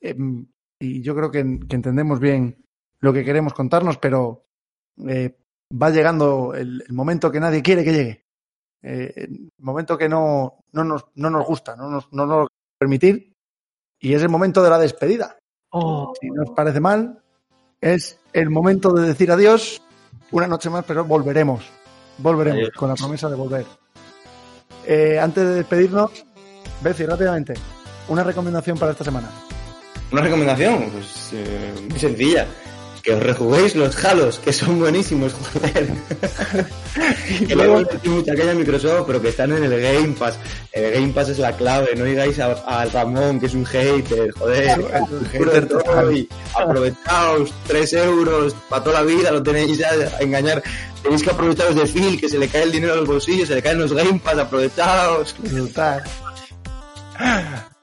[0.00, 0.42] Eh, mm,
[0.80, 2.64] y yo creo que, que entendemos bien
[3.00, 4.46] lo que queremos contarnos, pero
[4.98, 8.25] va llegando el, el momento que nadie quiere que llegue.
[8.82, 12.48] Eh, el momento que no, no, nos, no nos gusta, no nos, no nos lo
[12.78, 13.32] permitir.
[13.98, 15.38] Y es el momento de la despedida.
[15.70, 17.22] Oh, Si no os parece mal,
[17.80, 19.82] es el momento de decir adiós.
[20.30, 21.64] Una noche más, pero volveremos.
[22.18, 22.76] Volveremos Adiós.
[22.76, 23.66] con la promesa de volver.
[24.86, 26.10] Eh, antes de despedirnos,
[26.82, 27.54] Betsy, rápidamente,
[28.08, 29.30] una recomendación para esta semana.
[30.12, 32.46] Una recomendación, pues eh, muy sencilla.
[33.06, 35.86] Que os rejuguéis los Halos, que son buenísimos, joder.
[37.46, 40.36] que metido mucha caña a Microsoft, pero que están en el Game Pass.
[40.72, 44.32] El Game Pass es la clave, no digáis a- al Ramón, que es un hater,
[44.32, 44.80] joder.
[44.80, 45.68] Es un hater
[46.56, 49.88] Aprovechaos, 3 euros, para toda la vida lo tenéis ya
[50.18, 50.60] a engañar.
[51.00, 53.54] Tenéis que aprovecharos de Phil, que se le cae el dinero a los bolsillos, se
[53.54, 55.36] le caen los Game Pass, aprovechaos.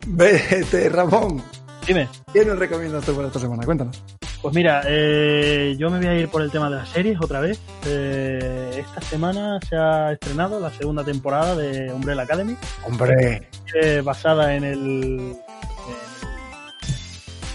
[0.06, 1.42] Vete, Ramón.
[1.88, 2.10] dime.
[2.34, 3.64] ¿Qué nos recomiendas tú para esta semana?
[3.64, 4.04] Cuéntanos.
[4.44, 7.40] Pues mira, eh, yo me voy a ir por el tema de las series otra
[7.40, 7.62] vez.
[7.86, 14.54] Eh, esta semana se ha estrenado la segunda temporada de Umbrella Academy, Hombre, eh, basada
[14.54, 15.38] en el,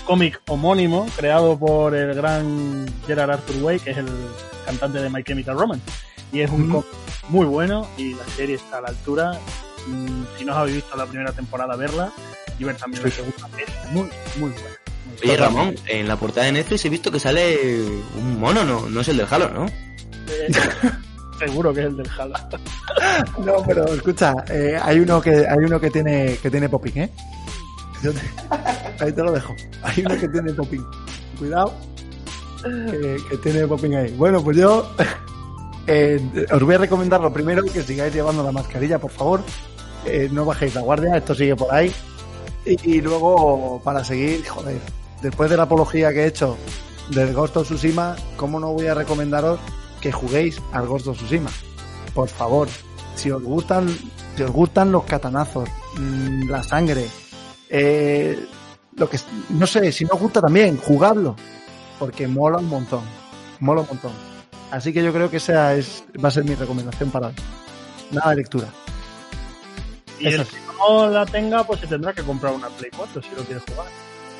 [0.07, 4.09] cómic homónimo creado por el gran Gerard Arthur Way, que es el
[4.65, 5.85] cantante de My Chemical Romance.
[6.33, 6.87] Y es un cómic
[7.29, 9.39] muy bueno y la serie está a la altura.
[9.89, 12.11] Mm, Si no os habéis visto la primera temporada, verla
[12.59, 13.47] y ver también la segunda.
[13.59, 14.09] Es muy,
[14.39, 14.79] muy buena.
[15.23, 17.85] Oye, Ramón, en la portada de Netflix he visto que sale
[18.17, 18.89] un mono, ¿no?
[18.89, 19.67] No es el del Halo, ¿no?
[19.67, 20.49] Eh,
[21.39, 22.49] Seguro que es el del Jala.
[23.45, 27.11] no, pero escucha, eh, hay uno que hay uno que tiene que tiene popping, ¿eh?
[28.03, 28.13] Yo
[28.99, 29.55] te- ahí te lo dejo.
[29.83, 30.85] Hay uno que tiene popping.
[31.39, 31.73] Cuidado,
[32.65, 34.13] que, que tiene popping ahí.
[34.17, 34.93] Bueno, pues yo
[35.87, 39.43] eh, os voy a recomendar lo primero que sigáis llevando la mascarilla, por favor.
[40.07, 41.93] Eh, no bajéis la guardia, esto sigue por ahí.
[42.69, 44.79] Y, y luego, para seguir, joder,
[45.23, 46.59] después de la apología que he hecho
[47.11, 49.59] del Ghost of Tsushima, ¿cómo no voy a recomendaros
[50.03, 51.51] que juguéis al Ghost of Tsushima?
[52.15, 52.69] Por favor,
[53.15, 53.89] si os gustan,
[54.37, 57.07] si os gustan los catanazos, mm, la sangre,
[57.71, 58.39] eh,
[58.97, 61.37] lo que no sé, si no os gusta también, jugadlo,
[61.99, 63.03] porque mola un montón,
[63.61, 64.13] mola un montón.
[64.71, 67.35] Así que yo creo que esa es va a ser mi recomendación para hoy.
[68.11, 68.69] Nada de lectura.
[70.21, 73.31] Y Eso el no la tenga, pues se tendrá que comprar una Play 4 si
[73.35, 73.87] lo quiere jugar.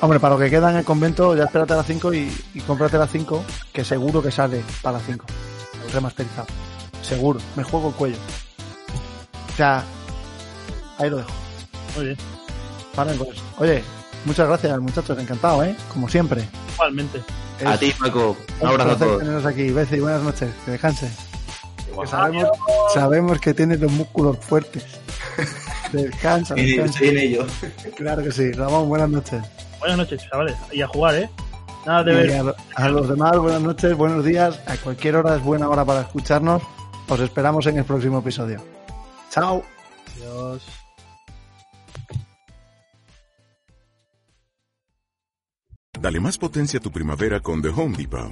[0.01, 2.61] Hombre, para lo que queda en el convento, ya espérate a las 5 y, y
[2.61, 5.25] cómprate la 5, que seguro que sale para las 5.
[5.93, 6.47] Remasterizado.
[7.01, 7.39] Seguro.
[7.55, 8.17] Me juego el cuello.
[9.53, 9.83] O sea,
[10.97, 11.31] ahí lo dejo.
[11.95, 12.17] Muy bien.
[12.95, 13.29] Vale, pues.
[13.57, 13.83] Oye,
[14.25, 15.17] muchas gracias, muchachos.
[15.17, 15.75] Encantado, ¿eh?
[15.91, 16.47] Como siempre.
[16.75, 17.21] Igualmente.
[17.65, 18.37] A ti, Paco.
[18.61, 19.19] Un abrazo a placer todos.
[19.19, 19.69] teneros aquí.
[19.71, 20.49] Beci, buenas noches.
[20.63, 21.11] Que descanse.
[21.99, 22.49] Que sabemos,
[22.93, 24.85] sabemos que tienes los músculos fuertes.
[25.91, 27.03] Descansa, descansa.
[27.03, 27.45] en ello.
[27.95, 28.51] Claro que sí.
[28.51, 29.41] Ramón, buenas noches.
[29.79, 30.55] Buenas noches, chavales.
[30.71, 31.29] Y a jugar, ¿eh?
[31.85, 32.31] Nada de Y ver.
[32.75, 34.59] a, a los demás, buenas noches, buenos días.
[34.67, 36.61] A cualquier hora es buena hora para escucharnos.
[37.07, 38.61] Os esperamos en el próximo episodio.
[39.31, 39.63] Chao.
[40.15, 40.61] Adiós.
[45.99, 48.31] Dale más potencia a tu primavera con The Home Depot.